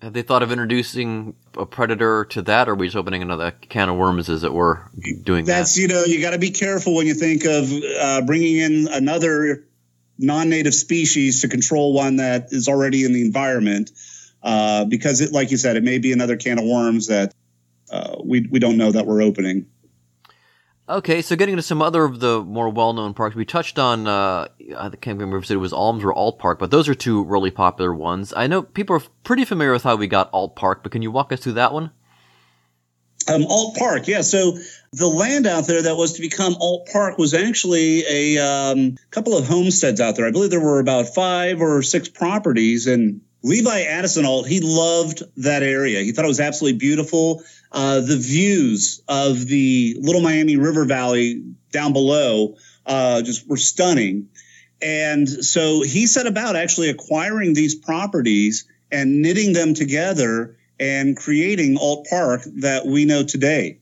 [0.00, 3.50] Have they thought of introducing a predator to that, or are we just opening another
[3.50, 4.90] can of worms, as it were,
[5.22, 5.80] doing That's that?
[5.80, 7.70] you know you got to be careful when you think of
[8.00, 9.66] uh, bringing in another
[10.16, 13.90] non-native species to control one that is already in the environment,
[14.42, 17.34] uh, because it, like you said, it may be another can of worms that
[17.90, 19.66] uh, we we don't know that we're opening.
[20.86, 24.06] Okay, so getting into some other of the more well-known parks, we touched on.
[24.06, 27.24] Uh, I can't remember if it was Alms or Ault Park, but those are two
[27.24, 28.34] really popular ones.
[28.36, 31.10] I know people are pretty familiar with how we got Ault Park, but can you
[31.10, 31.90] walk us through that one?
[33.32, 34.20] Um, Ault Park, yeah.
[34.20, 34.58] So
[34.92, 39.38] the land out there that was to become Ault Park was actually a um, couple
[39.38, 40.26] of homesteads out there.
[40.26, 45.22] I believe there were about five or six properties, and Levi Addison Ault, he loved
[45.36, 46.00] that area.
[46.00, 47.42] He thought it was absolutely beautiful.
[47.70, 54.30] Uh, the views of the Little Miami River Valley down below uh, just were stunning.
[54.80, 61.76] And so he set about actually acquiring these properties and knitting them together and creating
[61.76, 63.78] Ault Park that we know today.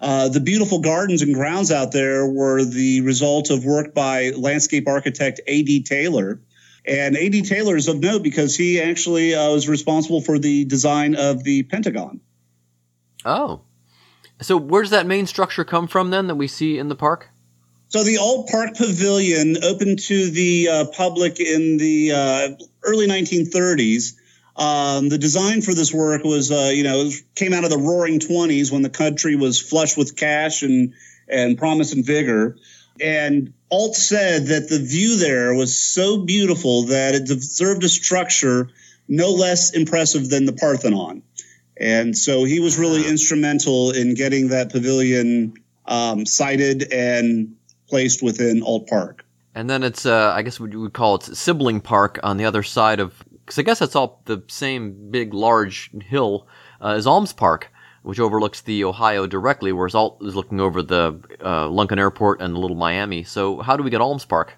[0.00, 4.88] Uh, the beautiful gardens and grounds out there were the result of work by landscape
[4.88, 5.84] architect A.D.
[5.84, 6.40] Taylor.
[6.86, 7.42] And A.D.
[7.42, 11.62] Taylor is of note because he actually uh, was responsible for the design of the
[11.62, 12.20] Pentagon.
[13.24, 13.62] Oh.
[14.42, 17.30] So where does that main structure come from then that we see in the park?
[17.88, 22.48] So the old park pavilion opened to the uh, public in the uh,
[22.82, 24.14] early 1930s.
[24.56, 28.20] Um, the design for this work was, uh, you know, came out of the Roaring
[28.20, 30.94] Twenties when the country was flush with cash and
[31.28, 32.56] and promise and vigor.
[33.00, 38.68] And Ault said that the view there was so beautiful that it deserved a structure
[39.08, 41.22] no less impressive than the Parthenon.
[41.76, 45.54] And so he was really instrumental in getting that pavilion
[45.86, 47.56] um, sited and
[47.88, 49.24] placed within Ault Park.
[49.54, 52.62] And then it's, uh, I guess we would call it sibling park on the other
[52.62, 56.46] side of, because I guess that's all the same big, large hill
[56.80, 57.70] uh, as Alms Park,
[58.04, 62.54] which overlooks the Ohio directly, whereas Ault is looking over the uh, Lunken Airport and
[62.54, 63.24] the Little Miami.
[63.24, 64.52] So how do we get Alms Park?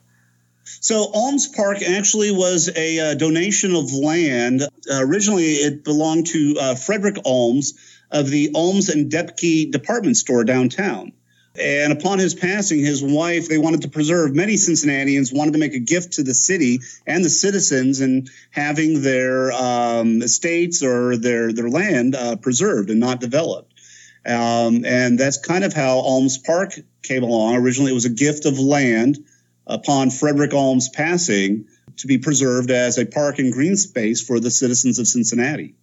[0.65, 4.63] So Alms Park actually was a uh, donation of land.
[4.63, 7.75] Uh, originally, it belonged to uh, Frederick Alms
[8.11, 11.13] of the Alms and Doepke department store downtown.
[11.59, 15.75] And upon his passing, his wife, they wanted to preserve, many Cincinnatians wanted to make
[15.75, 21.53] a gift to the city and the citizens and having their um, estates or their,
[21.53, 23.73] their land uh, preserved and not developed.
[24.27, 27.57] Um, and that's kind of how Alms Park came along.
[27.57, 29.19] Originally, it was a gift of land
[29.67, 31.67] upon Frederick Alms' passing
[31.99, 35.75] to be preserved as a park and green space for the citizens of Cincinnati.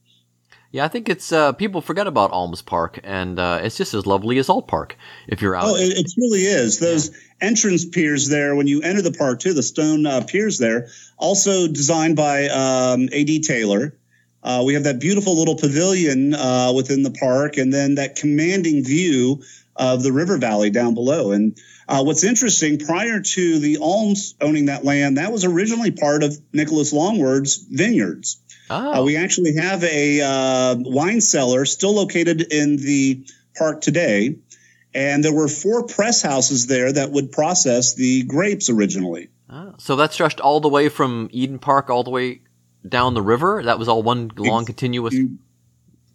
[0.73, 4.07] Yeah, I think it's uh, people forget about Alms Park, and uh, it's just as
[4.07, 5.65] lovely as Ault Park if you're out.
[5.67, 6.79] Oh, it, it really is.
[6.79, 10.87] Those entrance piers there, when you enter the park, too, the stone uh, piers there,
[11.15, 13.41] also designed by um, A.D.
[13.41, 13.95] Taylor.
[14.41, 18.83] Uh, we have that beautiful little pavilion uh, within the park, and then that commanding
[18.83, 19.43] view
[19.75, 21.33] of the river valley down below.
[21.33, 21.55] And
[21.87, 26.35] uh, what's interesting, prior to the Alms owning that land, that was originally part of
[26.51, 28.39] Nicholas Longworth's vineyards.
[28.69, 29.01] Oh.
[29.01, 34.35] Uh, we actually have a uh, wine cellar still located in the park today.
[34.95, 39.29] And there were four press houses there that would process the grapes originally.
[39.49, 42.41] Oh, so that stretched all the way from Eden Park all the way
[42.87, 43.63] down the river.
[43.63, 45.13] That was all one long continuous.
[45.13, 45.37] You,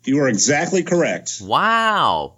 [0.05, 1.41] you are exactly correct.
[1.43, 2.37] Wow,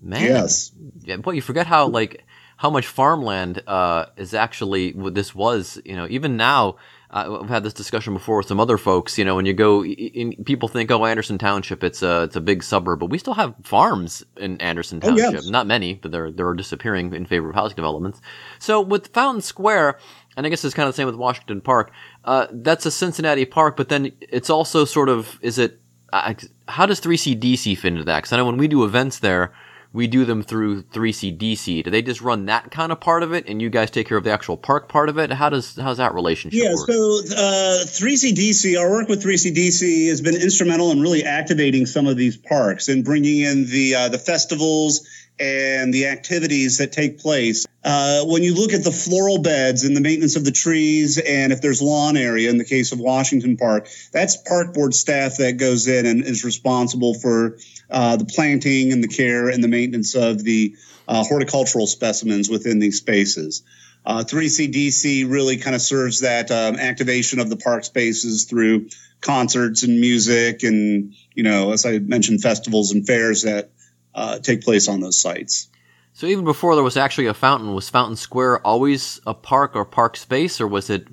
[0.00, 0.22] man.
[0.22, 0.72] Yes.
[1.00, 2.24] Yeah, boy, you forget how like
[2.58, 5.80] how much farmland uh, is actually what this was.
[5.84, 6.76] You know, even now.
[7.10, 9.16] Uh, I've had this discussion before with some other folks.
[9.16, 12.40] You know, when you go, in, people think, "Oh, Anderson Township, it's a it's a
[12.40, 15.32] big suburb," but we still have farms in Anderson Oh, Township.
[15.32, 15.48] yes.
[15.48, 18.20] Not many, but they're they're disappearing in favor of housing developments.
[18.58, 19.98] So with Fountain Square,
[20.36, 21.92] and I guess it's kind of the same with Washington Park.
[22.26, 25.80] Uh, that's a Cincinnati park, but then it's also sort of is it?
[26.12, 26.34] Uh,
[26.68, 28.18] how does 3CDC fit into that?
[28.18, 29.52] Because I know when we do events there,
[29.92, 31.84] we do them through 3CDC.
[31.84, 34.18] Do they just run that kind of part of it, and you guys take care
[34.18, 35.32] of the actual park part of it?
[35.32, 36.86] How does how's that relationship Yeah, work?
[36.86, 42.16] so uh, 3CDC, our work with 3CDC has been instrumental in really activating some of
[42.16, 45.06] these parks and bringing in the uh, the festivals
[45.40, 47.64] and the activities that take place.
[47.84, 51.52] Uh, when you look at the floral beds and the maintenance of the trees, and
[51.52, 55.56] if there's lawn area in the case of Washington Park, that's park board staff that
[55.56, 57.56] goes in and is responsible for
[57.90, 62.78] uh, the planting and the care and the maintenance of the uh, horticultural specimens within
[62.78, 63.62] these spaces.
[64.04, 68.88] Uh, 3CDC really kind of serves that um, activation of the park spaces through
[69.20, 73.70] concerts and music, and you know, as I mentioned, festivals and fairs that
[74.14, 75.68] uh, take place on those sites.
[76.12, 79.84] So even before there was actually a fountain, was Fountain Square always a park or
[79.84, 81.06] park space, or was it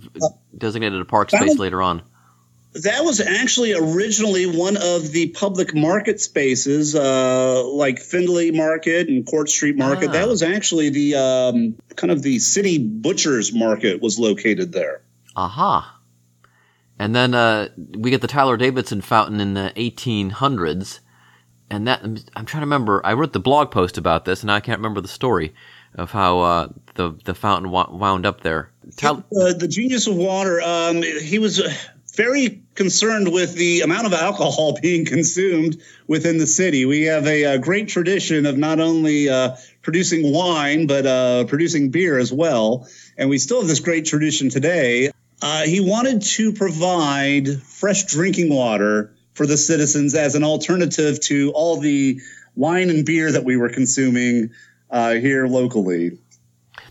[0.58, 2.02] designated a park space later on?
[2.84, 9.26] That was actually originally one of the public market spaces, uh, like Findlay Market and
[9.26, 10.10] Court Street Market.
[10.10, 10.14] Ah.
[10.14, 15.02] That was actually the um, kind of the city butchers market was located there.
[15.38, 16.00] Aha.
[17.00, 21.00] And then uh, we get the Tyler Davidson fountain in the 1800s.
[21.70, 24.60] And that, I'm trying to remember, I wrote the blog post about this, and I
[24.60, 25.54] can't remember the story
[25.96, 28.72] of how uh, the, the fountain wound up there.
[28.98, 30.62] Tyler, Uh, the genius of water.
[30.62, 31.74] Um, he was uh,
[32.16, 36.86] very concerned with the amount of alcohol being consumed within the city.
[36.86, 41.92] We have a, uh great tradition of not only uh, producing wine but uh, producing
[41.92, 42.88] beer as well,
[43.18, 45.12] and we still have this great tradition today.
[45.42, 51.52] Uh, he wanted to provide fresh drinking water for the citizens as an alternative to
[51.52, 52.20] all the
[52.56, 54.52] wine and beer that we were consuming
[54.90, 56.18] uh, here locally.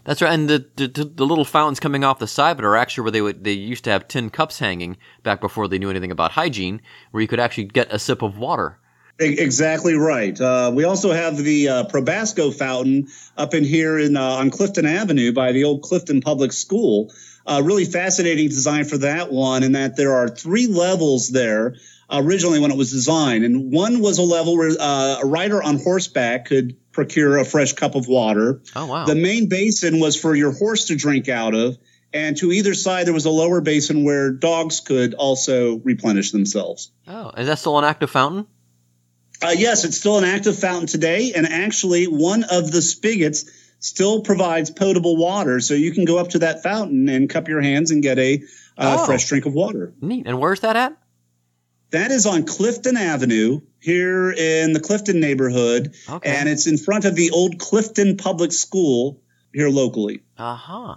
[0.05, 3.03] That's right, and the, the the little fountains coming off the side, but are actually
[3.03, 6.11] where they would they used to have tin cups hanging back before they knew anything
[6.11, 8.79] about hygiene, where you could actually get a sip of water.
[9.19, 10.39] Exactly right.
[10.39, 14.87] Uh, we also have the uh, Probasco fountain up in here in uh, on Clifton
[14.87, 17.13] Avenue by the old Clifton Public School.
[17.47, 21.77] Uh, really fascinating design for that one, in that there are three levels there
[22.11, 25.79] originally when it was designed, and one was a level where uh, a rider on
[25.79, 28.63] horseback could procure a fresh cup of water.
[28.75, 29.05] Oh wow.
[29.05, 31.77] The main basin was for your horse to drink out of,
[32.13, 36.91] and to either side there was a lower basin where dogs could also replenish themselves.
[37.07, 38.47] oh, is that still an active fountain?
[39.43, 44.23] Uh, yes, it's still an active fountain today, and actually, one of the spigots still
[44.23, 47.91] provides potable water, so you can go up to that fountain and cup your hands
[47.91, 48.43] and get a
[48.79, 49.05] uh, Oh.
[49.07, 49.93] fresh drink of water.
[50.01, 50.27] Neat.
[50.27, 50.97] And where's that at?
[51.95, 56.29] That is on Clifton Avenue here in the Clifton neighborhood, Okay.
[56.29, 59.23] and it's in front of the old Clifton Public School
[59.53, 60.23] here locally.
[60.37, 60.97] Uh-huh.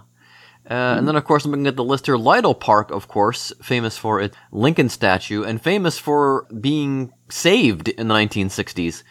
[0.68, 2.16] and then, of course, I'm looking at the list here.
[2.16, 8.08] Lytle Park, of course, famous for its Lincoln statue and famous for being saved in
[8.08, 9.04] the 1960s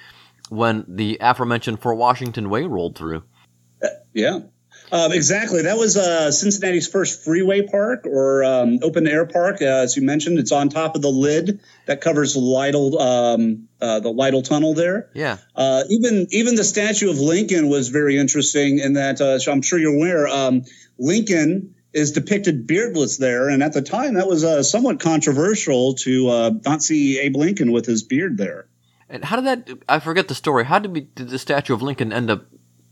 [0.49, 3.23] when the aforementioned Fort Washington Way rolled through.
[4.13, 4.39] Yeah.
[4.91, 5.63] Um, exactly.
[5.63, 9.61] That was uh, Cincinnati's first freeway park or um, open air park.
[9.61, 13.67] Uh, as you mentioned, it's on top of the lid that covers the Lytle, um,
[13.81, 15.09] uh, the Lytle Tunnel there.
[15.13, 15.37] Yeah.
[15.55, 19.61] Uh, even even the statue of Lincoln was very interesting in that uh, so I'm
[19.61, 20.63] sure you're aware um,
[20.97, 26.29] Lincoln is depicted beardless there, and at the time that was uh, somewhat controversial to
[26.29, 28.67] uh, not see Abe Lincoln with his beard there.
[29.09, 29.79] And how did that?
[29.89, 30.65] I forget the story.
[30.65, 32.45] How did, we, did the statue of Lincoln end up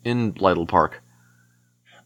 [0.03, 1.01] in Lytle Park?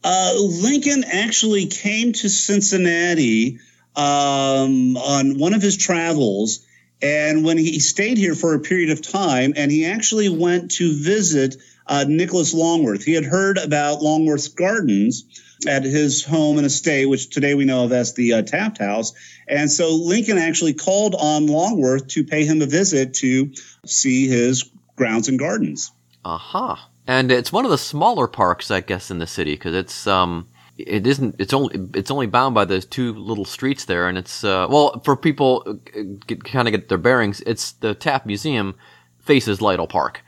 [0.03, 3.59] Uh, Lincoln actually came to Cincinnati
[3.95, 6.65] um, on one of his travels,
[7.01, 10.93] and when he stayed here for a period of time, and he actually went to
[10.93, 13.03] visit uh, Nicholas Longworth.
[13.03, 15.25] He had heard about Longworth's Gardens
[15.67, 19.13] at his home and estate, which today we know of as the uh, Taft House.
[19.47, 23.51] And so Lincoln actually called on Longworth to pay him a visit to
[23.85, 25.91] see his grounds and gardens.
[26.23, 26.88] Aha.
[27.09, 30.47] And it's one of the smaller parks, I guess, in the city because it's um,
[30.77, 31.37] it isn't.
[31.39, 35.01] It's only it's only bound by those two little streets there, and it's uh, well
[35.03, 37.41] for people uh, kind of get their bearings.
[37.47, 38.75] It's the Taft Museum
[39.17, 40.21] faces Lytle Park.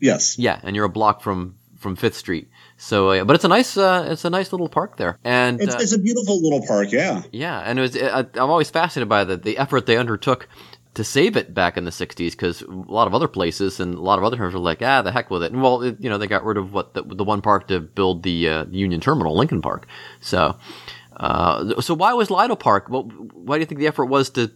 [0.00, 0.38] Yes.
[0.38, 2.48] Yeah, and you're a block from from Fifth Street.
[2.76, 5.74] So, uh, but it's a nice uh, it's a nice little park there, and It's,
[5.74, 7.22] uh, it's a beautiful little park, yeah.
[7.32, 7.96] yeah, and it was.
[7.96, 10.48] I, I'm always fascinated by the the effort they undertook
[10.94, 14.00] to save it back in the '60s because a lot of other places and a
[14.00, 15.52] lot of other firms were like, ah, the heck with it.
[15.52, 17.80] And well, it, you know, they got rid of what the, the one park to
[17.80, 19.86] build the uh, Union Terminal, Lincoln Park.
[20.20, 20.56] So,
[21.16, 22.88] uh, so why was Lytle Park?
[22.88, 24.50] Well, why do you think the effort was to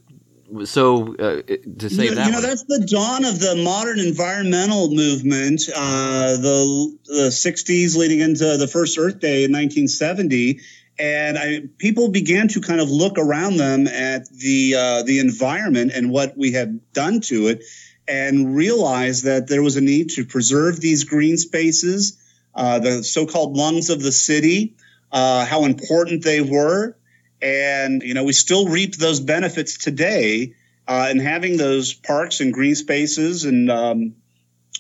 [0.65, 2.27] so uh, to save you, that?
[2.27, 2.43] you know one?
[2.43, 8.67] that's the dawn of the modern environmental movement uh, the the 60s leading into the
[8.67, 10.61] first earth day in 1970
[10.99, 15.93] and I, people began to kind of look around them at the uh, the environment
[15.95, 17.65] and what we had done to it
[18.07, 22.19] and realized that there was a need to preserve these green spaces
[22.55, 24.77] uh, the so-called lungs of the city
[25.13, 26.97] uh, how important they were
[27.41, 30.55] and you know we still reap those benefits today
[30.89, 34.15] uh, and having those parks and green spaces and um,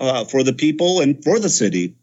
[0.01, 1.95] uh, for the people and for the city.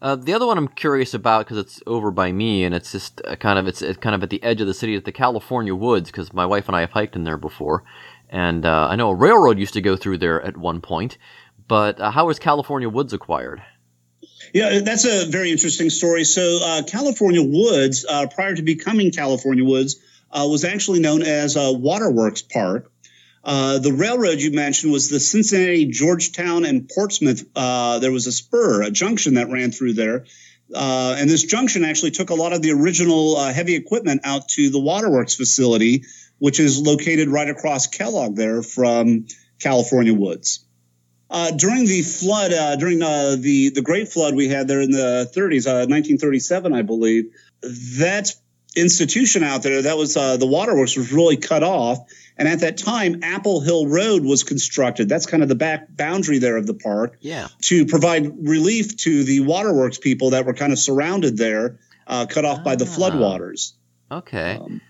[0.00, 3.20] Uh, the other one I'm curious about because it's over by me and it's just
[3.24, 4.94] uh, kind of it's, it's kind of at the edge of the city.
[4.94, 7.84] It's the California Woods because my wife and I have hiked in there before,
[8.28, 11.18] and uh, I know a railroad used to go through there at one point.
[11.68, 13.62] But uh, how was California Woods acquired?
[14.54, 16.24] Yeah, that's a very interesting story.
[16.24, 19.96] So, uh, California Woods, uh, prior to becoming California Woods,
[20.30, 22.90] uh, was actually known as uh, Waterworks Park.
[23.46, 27.48] Uh, the railroad you mentioned was the Cincinnati, Georgetown, and Portsmouth.
[27.54, 30.24] Uh, there was a spur, a junction that ran through there.
[30.74, 34.48] Uh, and this junction actually took a lot of the original uh, heavy equipment out
[34.48, 36.02] to the Waterworks facility,
[36.38, 39.26] which is located right across Kellogg there from
[39.60, 40.66] California Woods.
[41.30, 45.66] Uh, during the flood, during the the Great Flood we had there in the 30s,
[45.66, 47.32] uh, 1937, I believe,
[47.62, 48.34] that
[48.76, 51.98] institution out there, that was uh, the waterworks, was really cut off.
[52.38, 55.08] And at that time, Apple Hill Road was constructed.
[55.08, 57.48] That's kind of the back boundary there of the park Yeah.
[57.62, 62.44] to provide relief to the waterworks people that were kind of surrounded there, uh, cut
[62.44, 62.88] off by the Ah.
[62.88, 63.72] floodwaters.
[64.12, 64.58] Okay.
[64.60, 64.80] Um,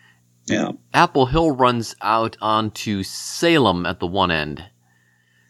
[0.47, 4.63] yeah, Apple Hill runs out onto Salem at the one end.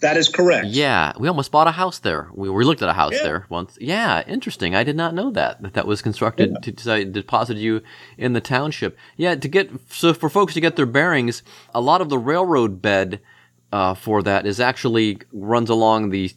[0.02, 0.66] That is correct.
[0.66, 2.28] Yeah, we almost bought a house there.
[2.34, 3.22] We, we looked at a house Yeah.
[3.22, 3.78] there once.
[3.80, 4.74] Yeah, interesting.
[4.74, 7.80] I did not know that that, that was constructed to, to deposit you
[8.18, 8.96] in the township.
[9.16, 11.42] Yeah, to get so for folks to get their bearings,
[11.74, 13.20] a lot of the railroad bed
[13.72, 16.30] uh, for that is actually runs along the.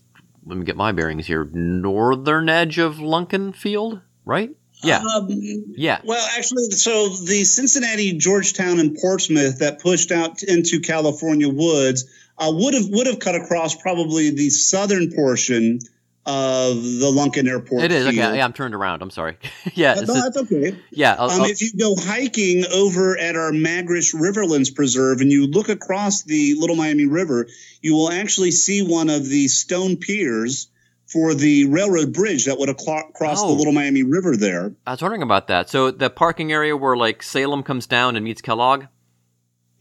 [0.45, 1.43] Let me get my bearings here.
[1.53, 4.49] Northern edge of Lunken Field, right?
[4.81, 5.27] Yeah, Um,
[5.75, 5.99] yeah.
[6.05, 12.05] Well, actually, so the Cincinnati, Georgetown, and Portsmouth that pushed out into California Woods
[12.39, 15.79] uh, would have would have cut across probably the southern portion
[16.25, 17.83] of the Lunken Airport.
[17.83, 18.15] It is okay.
[18.37, 19.01] Yeah, I'm turned around.
[19.01, 19.37] I'm sorry.
[19.73, 20.75] yeah, no, that's okay.
[20.91, 21.15] yeah.
[21.17, 25.47] I'll- Um, I'll- if you go hiking over at our Magrish Riverlands Preserve and you
[25.47, 27.47] look across the Little Miami River,
[27.81, 30.67] you will actually see one of the stone piers
[31.07, 33.47] for the railroad bridge that would have crossed Oh.
[33.47, 34.73] the Little Miami River there.
[34.85, 35.67] I was wondering about that.
[35.69, 38.83] So the parking area where like Salem comes down and meets Kellogg.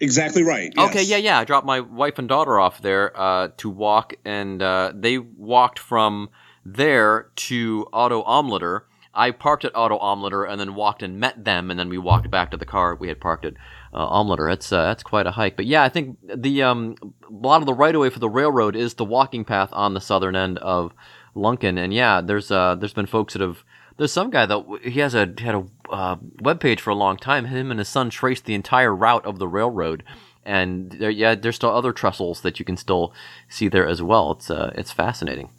[0.00, 0.72] Exactly right.
[0.76, 1.38] Okay, yeah, yeah.
[1.38, 5.78] I dropped my wife and daughter off there uh, to walk, and uh, they walked
[5.78, 6.30] from
[6.64, 8.82] there to Otto Armleder.
[9.14, 12.30] I parked at Otto Armleder and then walked and met them, and then we walked
[12.30, 13.54] back to the car we had parked at
[13.92, 14.52] uh, Armleder.
[14.52, 16.94] It's uh, that's quite a hike, but yeah, I think the um,
[17.28, 19.94] a lot of the right of way for the railroad is the walking path on
[19.94, 20.92] the southern end of
[21.34, 23.64] Lunken, and yeah, there's uh, there's been folks that have.
[23.98, 27.16] There's some guy that he has a had a uh, web page for a long
[27.16, 27.46] time.
[27.46, 30.04] Him and his son traced the entire route of the railroad,
[30.44, 33.12] and there, yeah, there's still other trestles that you can still
[33.48, 34.32] see there as well.
[34.32, 35.50] It's uh, it's fascinating.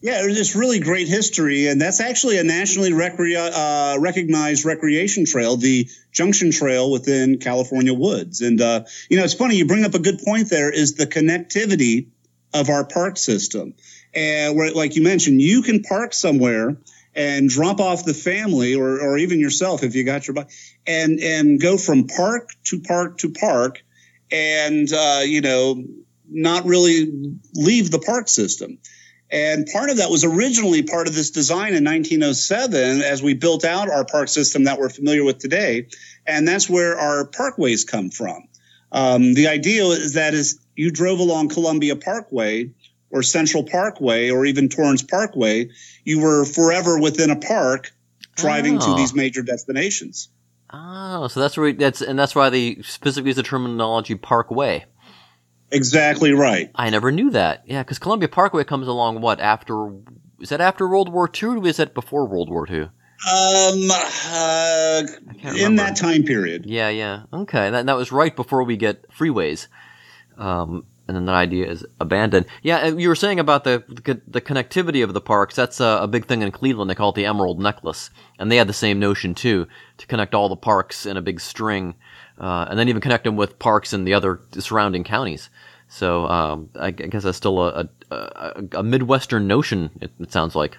[0.00, 5.26] Yeah, there's this really great history, and that's actually a nationally recre- uh, recognized recreation
[5.26, 8.40] trail, the Junction Trail within California Woods.
[8.40, 10.48] And uh, you know, it's funny you bring up a good point.
[10.48, 12.06] There is the connectivity
[12.54, 13.74] of our park system,
[14.14, 16.78] and where, like you mentioned, you can park somewhere
[17.14, 20.50] and drop off the family or, or even yourself if you got your bike
[20.86, 23.82] and and go from park to park to park
[24.30, 25.82] and uh, you know
[26.28, 28.78] not really leave the park system
[29.32, 33.64] and part of that was originally part of this design in 1907 as we built
[33.64, 35.88] out our park system that we're familiar with today.
[36.26, 38.46] And that's where our parkways come from.
[38.92, 42.72] Um, the idea is that as you drove along Columbia Parkway
[43.12, 45.68] or Central Parkway or even Torrence Parkway,
[46.04, 47.92] you were forever within a park
[48.36, 48.96] driving to Oh.
[48.96, 50.28] these major destinations.
[50.72, 54.86] Oh, so that's where that's and that's why they specifically use the terminology Parkway.
[55.70, 56.70] Exactly right.
[56.74, 57.62] I never knew that.
[57.66, 59.90] Yeah, because Columbia Parkway comes along what after?
[60.40, 62.80] Is that after World War II or is that before World War II?
[62.82, 65.02] Um, uh,
[65.56, 66.66] in that time period.
[66.66, 67.22] Yeah, yeah.
[67.32, 69.68] Okay, that, that was right before we get freeways.
[70.36, 72.46] Um, and then that idea is abandoned.
[72.62, 73.82] Yeah, you were saying about the
[74.26, 75.56] the, connectivity of the parks.
[75.56, 76.90] That's a, a big thing in Cleveland.
[76.90, 79.66] They call it the Emerald Necklace, and they had the same notion too
[79.98, 81.94] to connect all the parks in a big string,
[82.38, 85.50] uh, and then even connect them with parks in the other surrounding counties.
[85.88, 89.90] So um, I, I guess that's still a, a, a, a Midwestern notion.
[90.00, 90.78] It, it sounds like.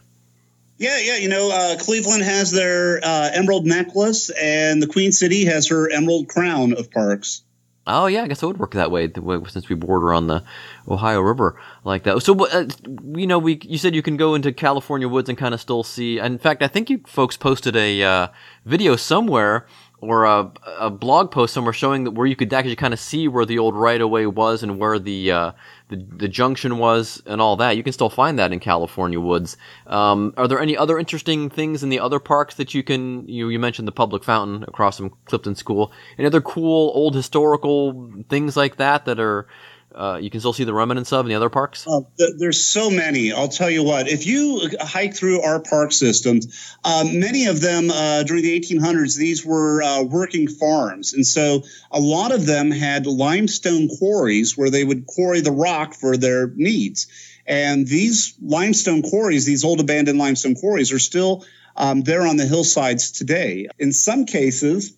[0.77, 1.17] Yeah, yeah.
[1.17, 5.89] You know, uh, Cleveland has their uh, emerald necklace, and the Queen City has her
[5.91, 7.43] emerald crown of parks.
[7.85, 9.11] Oh yeah, I guess it would work that way
[9.49, 10.43] since we border on the
[10.87, 12.21] Ohio River like that.
[12.21, 12.67] So, uh,
[13.13, 15.83] you know, we you said you can go into California woods and kind of still
[15.83, 16.17] see.
[16.17, 18.27] In fact, I think you folks posted a uh,
[18.65, 19.65] video somewhere
[20.03, 23.27] or a, a blog post somewhere showing that where you could actually kind of see
[23.27, 25.51] where the old right of way was and where the, uh,
[25.89, 27.77] the the junction was and all that.
[27.77, 29.57] You can still find that in California woods.
[29.87, 33.27] Um, are there any other interesting things in the other parks that you can?
[33.27, 35.91] You you mentioned the public fountain across from Clifton School.
[36.17, 39.47] Any other cool old historical things like that that are
[39.95, 41.87] uh, you can still see the remnants of in the other parks?
[41.87, 43.31] Uh, th- there's so many.
[43.31, 44.07] I'll tell you what.
[44.07, 49.17] If you hike through our park systems, um, many of them uh, during the 1800s,
[49.17, 54.69] these were uh, working farms, and so a lot of them had limestone quarries where
[54.69, 57.07] they would quarry the rock for their needs.
[57.45, 62.45] And these limestone quarries, these old abandoned limestone quarries, are still um, there on the
[62.45, 63.67] hillsides today.
[63.77, 64.95] In some cases,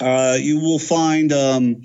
[0.00, 1.32] uh, you will find.
[1.32, 1.82] Um,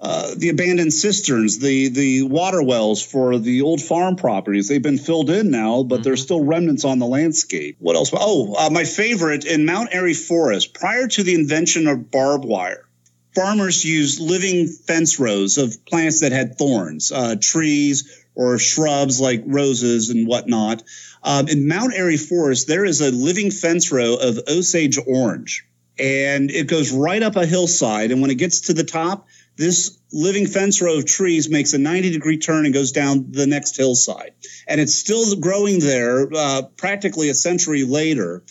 [0.00, 4.68] uh, the abandoned cisterns, the the water wells for the old farm properties.
[4.68, 7.76] They've been filled in now, but there's still remnants on the landscape.
[7.80, 8.10] What else?
[8.12, 10.72] Oh, uh, my favorite in Mount Airy Forest.
[10.72, 12.88] Prior to the invention of barbed wire,
[13.34, 19.42] farmers used living fence rows of plants that had thorns, uh, trees or shrubs like
[19.46, 20.84] roses and whatnot.
[21.24, 25.66] Um, in Mount Airy Forest, there is a living fence row of Osage orange,
[25.98, 28.12] and it goes right up a hillside.
[28.12, 29.26] And when it gets to the top,
[29.58, 33.46] this living fence row of trees makes a 90 degree turn and goes down the
[33.46, 34.32] next hillside.
[34.66, 38.44] And it's still growing there uh, practically a century later.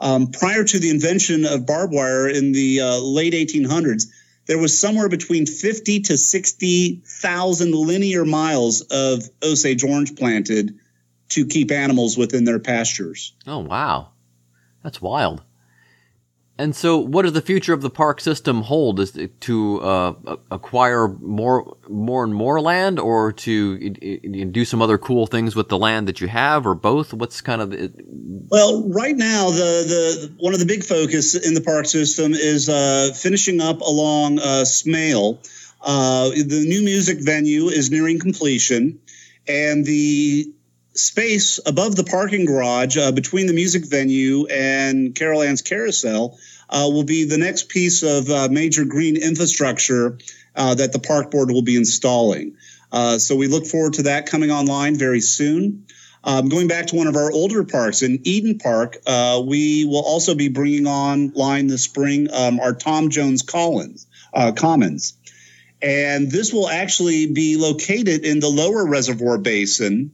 [0.00, 4.06] Um, prior to the invention of barbed wire in the uh, late 1800s,
[4.46, 10.78] there was somewhere between 50 to 60,000 linear miles of Osage orange planted
[11.30, 13.34] to keep animals within their pastures.
[13.46, 14.10] Oh wow,
[14.82, 15.42] that's wild.
[16.58, 19.00] And so, what does the future of the park system hold?
[19.00, 24.98] Is it to uh, acquire more, more and more land, or to do some other
[24.98, 27.14] cool things with the land that you have, or both?
[27.14, 27.90] What's kind of the,
[28.50, 32.68] Well, right now, the, the one of the big focus in the park system is
[32.68, 35.40] uh, finishing up along uh, Smale.
[35.80, 39.00] Uh, the new music venue is nearing completion,
[39.48, 40.52] and the
[40.94, 46.38] space above the parking garage uh, between the music venue and Carol Ann's Carousel
[46.68, 50.18] uh, will be the next piece of uh, major green infrastructure
[50.54, 52.56] uh, that the park board will be installing.
[52.90, 55.86] Uh, so we look forward to that coming online very soon.
[56.24, 60.04] Um, going back to one of our older parks in Eden Park, uh, we will
[60.04, 64.06] also be bringing online this spring um, our Tom Jones Collins
[64.56, 65.14] Commons,
[65.82, 70.12] and this will actually be located in the lower reservoir basin,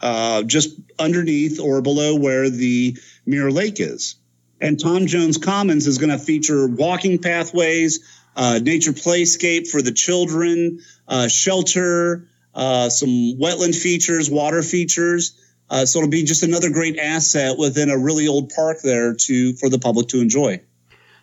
[0.00, 2.96] uh, just underneath or below where the
[3.26, 4.16] Mirror Lake is.
[4.60, 8.00] And Tom Jones Commons is going to feature walking pathways,
[8.36, 15.36] uh, nature playscape for the children, uh, shelter, uh, some wetland features, water features.
[15.70, 19.54] Uh, so it'll be just another great asset within a really old park there to
[19.54, 20.60] for the public to enjoy.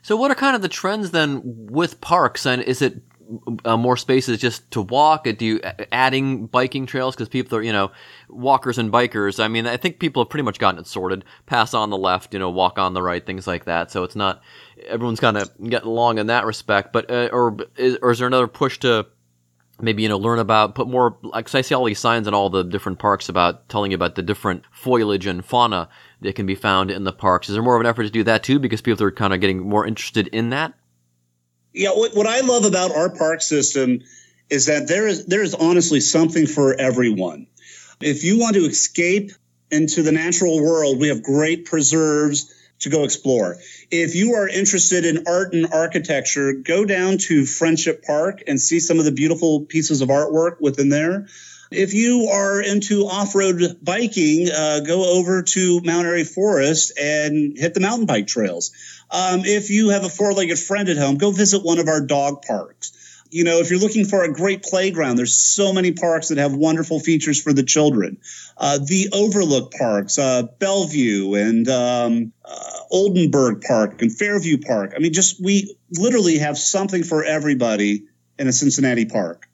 [0.02, 2.46] So, what are kind of the trends then with parks?
[2.46, 3.02] And is it
[3.64, 5.24] uh, more spaces just to walk?
[5.26, 5.62] Do you
[5.92, 7.92] adding biking trails because people are you know
[8.30, 9.44] walkers and bikers?
[9.44, 11.26] I mean, I think people have pretty much gotten it sorted.
[11.46, 13.92] Pass on the left, you know, walk on the right, things like that.
[13.92, 14.42] So it's not
[14.88, 16.94] everyone's kind of getting along in that respect.
[16.94, 19.08] But uh, or is, or is there another push to
[19.82, 22.50] maybe you know learn about put more like I see all these signs in all
[22.50, 25.90] the different parks about telling you about the different foliage and fauna
[26.22, 27.50] that can be found in the parks.
[27.50, 29.42] Is there more of an effort to do that too because people are kind of
[29.42, 30.74] getting more interested in that?
[31.76, 34.02] Yeah, what, what I love about our park system
[34.50, 37.48] is that there is there is honestly something for everyone.
[38.02, 39.32] If you want to escape
[39.72, 43.58] into the natural world, we have great preserves to go explore.
[43.92, 48.80] If you are interested in art and architecture, go down to Friendship Park and see
[48.80, 51.28] some of the beautiful pieces of artwork within there.
[51.72, 57.74] If you are into off-road biking, uh, go over to Mount Airy Forest and hit
[57.74, 58.72] the mountain bike trails.
[59.10, 62.44] Um, if you have a four-legged friend at home, go visit one of our dog
[62.44, 62.92] parks.
[63.32, 66.54] You know, if you're looking for a great playground, there's so many parks that have
[66.54, 68.20] wonderful features for the children.
[68.56, 74.94] Uh, the Overlook parks, uh, Bellevue and um, uh, Olden View Park and Fairview Park.
[74.96, 78.06] I mean, just we literally have something for everybody
[78.38, 79.50] in a Cincinnati park.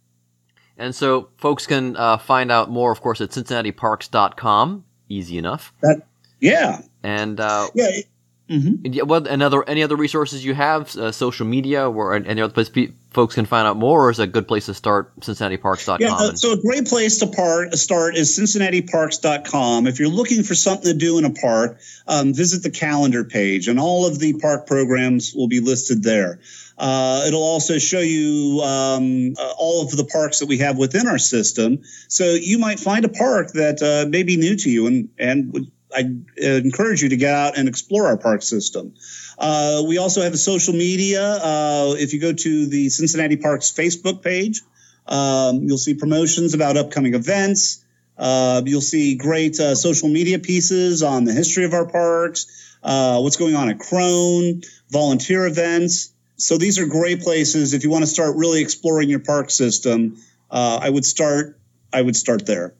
[0.81, 4.83] And so folks can uh, find out more, of course, at cincinnatiparks.com.
[5.09, 5.73] Easy enough.
[5.81, 6.01] That,
[6.39, 7.85] yeah, And uh, yeah.
[7.89, 8.07] it-
[8.49, 8.79] mhm.
[8.83, 10.95] yeah, what another any other resources you have?
[10.97, 12.69] Uh, social media or any other place
[13.11, 15.15] folks can find out more, or is a good place to start?
[15.19, 15.97] CincinnatiParks.com.
[15.99, 19.87] Yeah, uh, so a great place to part, start is cincinnatiparks.com.
[19.87, 23.67] If you're looking for something to do in a park, um, visit the calendar page,
[23.67, 26.39] and all of the park programs will be listed there.
[26.77, 31.07] Uh, it'll also show you um, uh, all of the parks that we have within
[31.07, 31.79] our system.
[32.07, 35.71] So you might find a park that uh, may be new to you, and and
[35.93, 38.93] I encourage you to get out and explore our park system.
[39.37, 41.21] Uh, we also have a social media.
[41.21, 44.61] Uh, if you go to the Cincinnati Parks Facebook page,
[45.07, 47.83] um, you'll see promotions about upcoming events.
[48.17, 53.37] Uh, you'll see great social media pieces on the history of our parks, uh, what's
[53.37, 56.10] going on at Krohn, volunteer events.
[56.41, 60.17] So these are great places if you want to start really exploring your park system.
[60.49, 61.59] Uh, I would start.
[61.93, 62.73] I would start there.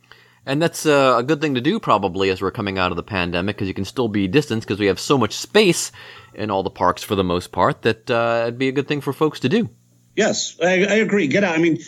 [0.46, 3.04] And that's uh, a good thing to do probably as we're coming out of the
[3.04, 5.92] pandemic because you can still be distanced because we have so much space
[6.34, 9.02] in all the parks for the most part that uh, it'd be a good thing
[9.02, 9.70] for folks to do.
[10.16, 11.28] Yes, I, I agree.
[11.28, 11.56] Get out.
[11.56, 11.80] I mean,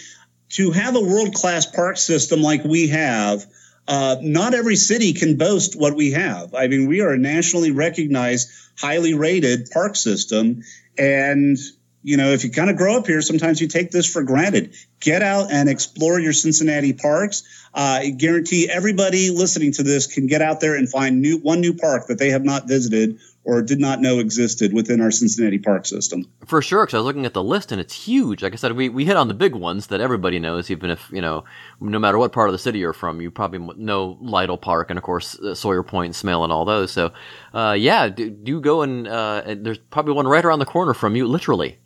[0.50, 3.46] to have a world class park system like we have,
[3.88, 6.54] uh, not every city can boast what we have.
[6.54, 10.62] I mean, we are a nationally recognized, highly rated park system.
[10.98, 11.58] And,
[12.04, 14.76] you know, if you kind of grow up here, sometimes you take this for granted.
[15.00, 17.44] Get out and explore your Cincinnati parks.
[17.74, 21.62] Uh, I guarantee everybody listening to this can get out there and find new one
[21.62, 25.60] new park that they have not visited or did not know existed within our Cincinnati
[25.60, 26.26] park system.
[26.46, 28.42] For sure, because I was looking at the list and it's huge.
[28.42, 31.10] Like I said, we, we hit on the big ones that everybody knows, even if,
[31.12, 31.44] you know,
[31.82, 34.98] no matter what part of the city you're from, you probably know Lytle Park and,
[34.98, 36.92] of course, uh, Sawyer Point Smale and all those.
[36.92, 37.12] So,
[37.54, 40.94] uh, yeah, do, do go and, uh, and there's probably one right around the corner
[40.94, 41.80] from you, literally.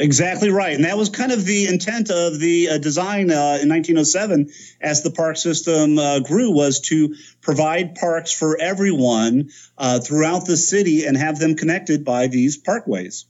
[0.00, 0.74] Exactly right.
[0.74, 5.02] And that was kind of the intent of the uh, design uh, in 1907 as
[5.02, 11.04] the park system uh, grew was to provide parks for everyone uh, throughout the city
[11.04, 13.26] and have them connected by these parkways.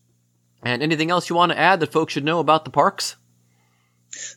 [0.63, 3.17] And anything else you want to add that folks should know about the parks?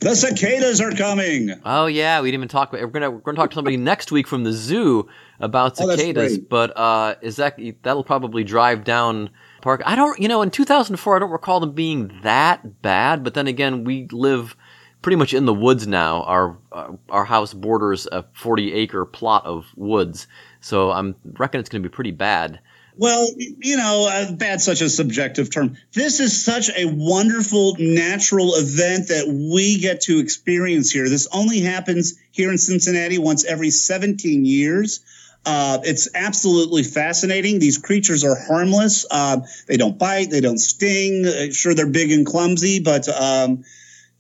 [0.02, 1.50] The cicadas are coming.
[1.66, 2.72] Oh yeah, we didn't even talk.
[2.72, 5.10] We're gonna we're gonna talk to somebody next week from the zoo
[5.40, 6.38] about Oh, cicadas.
[6.38, 6.50] great.
[6.50, 9.32] but uh, is that that'll probably drive down
[9.64, 9.82] park?
[9.86, 10.20] I don't.
[10.20, 13.24] You know, in 2004, I don't recall them being that bad.
[13.24, 14.56] But then again, we live
[15.02, 16.24] pretty much in the woods now.
[16.24, 20.28] Our uh, our house borders a 40 acre plot of woods,
[20.62, 22.60] so I'm reckon it's gonna be pretty bad.
[22.96, 25.78] Well, you know, uh, bad's such a subjective term.
[25.94, 31.10] This is such a wonderful natural event that we get to experience here.
[31.10, 35.00] This only happens here in Cincinnati once every 17 years.
[35.46, 37.60] Uh, it's absolutely fascinating.
[37.60, 39.06] These creatures are harmless.
[39.10, 40.30] Uh, they don't bite.
[40.30, 41.26] They don't sting.
[41.26, 43.64] Uh, Sure, they're big and clumsy, but um,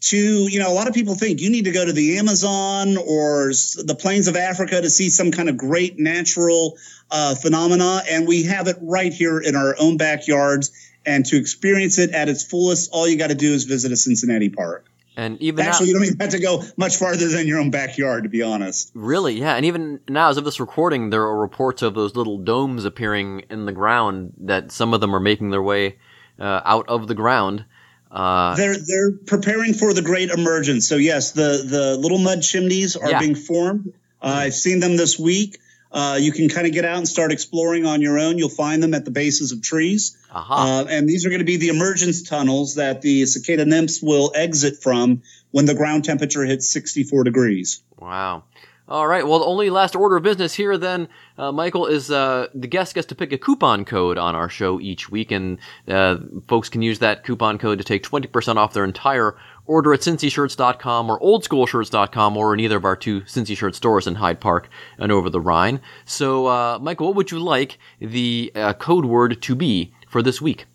[0.01, 2.97] to you know, a lot of people think you need to go to the Amazon
[2.97, 6.77] or the plains of Africa to see some kind of great natural
[7.09, 10.71] uh, phenomena, and we have it right here in our own backyards.
[11.05, 13.97] And to experience it at its fullest, all you got to do is visit a
[13.97, 14.85] Cincinnati park.
[15.15, 17.69] And even Actually, now, you don't even have to go much farther than your own
[17.69, 18.91] backyard, to be honest.
[18.95, 19.55] really, yeah.
[19.55, 23.41] And even now, as of this recording, there are reports of those little domes appearing
[23.49, 24.33] in the ground.
[24.39, 25.97] That some of them are making their way
[26.39, 27.65] uh, out of the ground.
[28.11, 30.87] Uh, They're they're preparing for the great emergence.
[30.87, 33.19] So yes, the the little mud chimneys are Yeah.
[33.19, 33.93] being formed.
[34.21, 35.59] Uh, I've seen them this week.
[35.93, 38.39] Uh, you can kind of get out and start exploring on your own.
[38.39, 40.17] You'll find them at the bases of trees.
[40.31, 40.79] aha.
[40.79, 44.31] Uh, and these are going to be the emergence tunnels that the cicada nymphs will
[44.33, 45.21] exit from
[45.51, 47.83] when the ground temperature hits 64 degrees.
[47.99, 48.43] Wow.
[48.89, 49.25] All right.
[49.25, 52.95] Well, the only last order of business here, then, uh, Michael, is uh, the guest
[52.95, 56.17] gets to pick a coupon code on our show each week, and uh,
[56.47, 61.09] folks can use that coupon code to take 20% off their entire order at cincyshirts.com
[61.09, 65.11] or oldschoolshirts.com or in either of our two Cincy Shirt stores in Hyde Park and
[65.11, 65.81] over the Rhine.
[66.05, 70.41] So, uh, Michael, what would you like the uh, code word to be for this
[70.41, 70.65] week?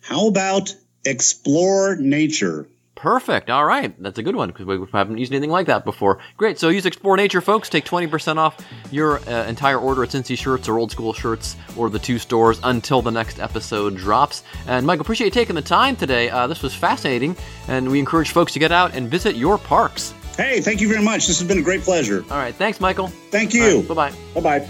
[0.00, 0.74] How about
[1.04, 2.68] explore nature?
[2.94, 3.50] Perfect.
[3.50, 3.94] All right.
[4.02, 6.18] That's a good one because we haven't used anything like that before.
[6.36, 6.58] Great.
[6.58, 7.68] So use Explore Nature, folks.
[7.68, 8.56] Take 20% off
[8.90, 12.60] your uh, entire order at Cincy Shirts or Old School Shirts or the two stores
[12.62, 14.44] until the next episode drops.
[14.66, 16.30] And Michael, appreciate you taking the time today.
[16.30, 17.36] Uh, this was fascinating,
[17.68, 20.14] and we encourage folks to get out and visit your parks.
[20.36, 21.26] Hey, thank you very much.
[21.26, 22.24] This has been a great pleasure.
[22.30, 22.54] All right.
[22.54, 23.08] Thanks, Michael.
[23.30, 23.82] Thank you.
[23.82, 24.12] Bye bye.
[24.34, 24.60] Bye bye.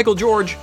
[0.00, 0.56] Michael George.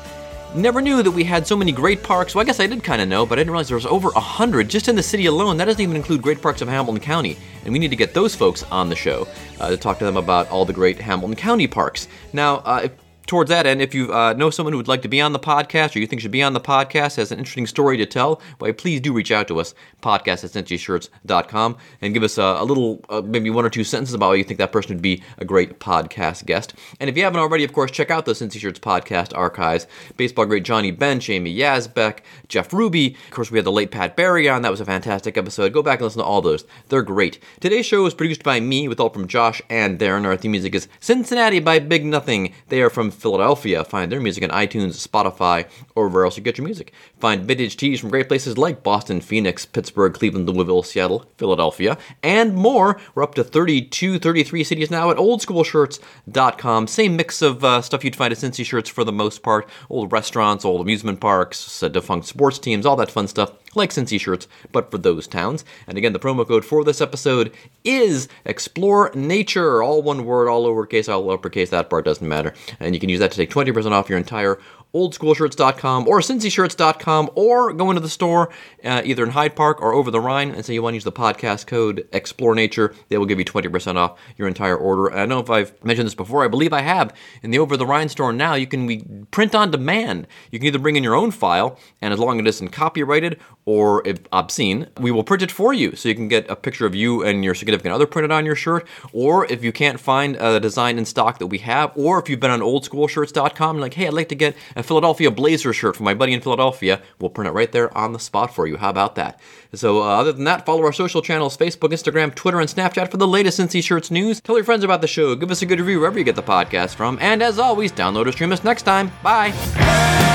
[0.56, 2.34] Never knew that we had so many great parks.
[2.34, 4.10] Well, I guess I did kind of know, but I didn't realize there was over
[4.16, 5.58] a hundred just in the city alone.
[5.58, 8.34] That doesn't even include great parks of Hamilton County, and we need to get those
[8.34, 9.28] folks on the show
[9.60, 12.08] uh, to talk to them about all the great Hamilton County parks.
[12.34, 12.88] Now, uh,
[13.28, 15.40] towards that end, if you uh, know someone who would like to be on the
[15.40, 18.42] podcast or you think should be on the podcast, has an interesting story to tell,
[18.60, 22.64] why please do reach out to us, podcast at cincyshirts.com, and give us a, a
[22.64, 25.22] little, uh, maybe one or two sentences about why you think that person would be
[25.38, 26.74] a great podcast guest.
[27.00, 29.88] And if you haven't already, of course, check out the Cincy Shirts podcast archives.
[30.16, 33.18] Baseball great Johnny Bench, Amy Yazbek, Jeff Ruby.
[33.26, 34.62] Of course, we had the late Pat Barry on.
[34.62, 35.74] That was a fantastic episode.
[35.74, 36.64] Go back and listen to all those.
[36.88, 37.40] They're great.
[37.60, 40.26] Today's show is produced by me with help from Josh and Darren.
[40.26, 42.54] Our theme music is Cincinnati by Big Nothing.
[42.70, 43.84] They are from Philadelphia.
[43.84, 46.94] Find their music on iTunes, Spotify, or wherever else you get your music.
[47.20, 52.56] Find vintage tees from great places like Boston, Phoenix, Pittsburgh, Cleveland, Louisville, Seattle, Philadelphia, and
[52.56, 53.00] more.
[53.16, 56.88] We're up to 32, 33 cities now at oldschoolshirts.com.
[56.88, 59.68] Same mix of uh, stuff you'd find at Cincy Shirts for the most part.
[59.90, 64.20] Old restaurants, old amusement parks, uh, defunct sports teams, all that fun stuff like Cincy
[64.20, 65.64] Shirts, but for those towns.
[65.88, 67.54] And again, the promo code for this episode
[67.84, 69.82] is Explore Nature.
[69.82, 72.54] All one word, all lowercase, all uppercase, that part doesn't matter.
[72.80, 74.60] And you can use that to take 20% off your entire
[74.94, 78.50] oldschoolshirts.com or cincyshirts.com or go into the store
[78.84, 81.04] uh, either in Hyde Park or over the Rhine and say you want to use
[81.04, 82.94] the podcast code Explore Nature.
[83.10, 85.14] They will give you 20% off your entire order.
[85.14, 86.44] I know if I've mentioned this before.
[86.44, 87.14] I believe I have.
[87.44, 90.28] In the Over the Rhine store now, you can we print on demand.
[90.52, 93.40] You can either bring in your own file, and as long as it isn't copyrighted
[93.66, 95.96] or obscene, we will print it for you.
[95.96, 98.56] So you can get a picture of you and your significant other printed on your
[98.56, 98.88] shirt.
[99.12, 102.40] Or if you can't find a design in stock that we have, or if you've
[102.40, 106.06] been on oldschoolshirts.com, and like, hey, I'd like to get a Philadelphia Blazer shirt from
[106.06, 108.78] my buddy in Philadelphia, we'll print it right there on the spot for you.
[108.78, 109.40] How about that?
[109.74, 113.18] So, uh, other than that, follow our social channels Facebook, Instagram, Twitter, and Snapchat for
[113.18, 114.40] the latest Cincy Shirts news.
[114.40, 115.36] Tell your friends about the show.
[115.36, 117.18] Give us a good review wherever you get the podcast from.
[117.20, 119.12] And as always, download or stream us next time.
[119.24, 120.27] Bye.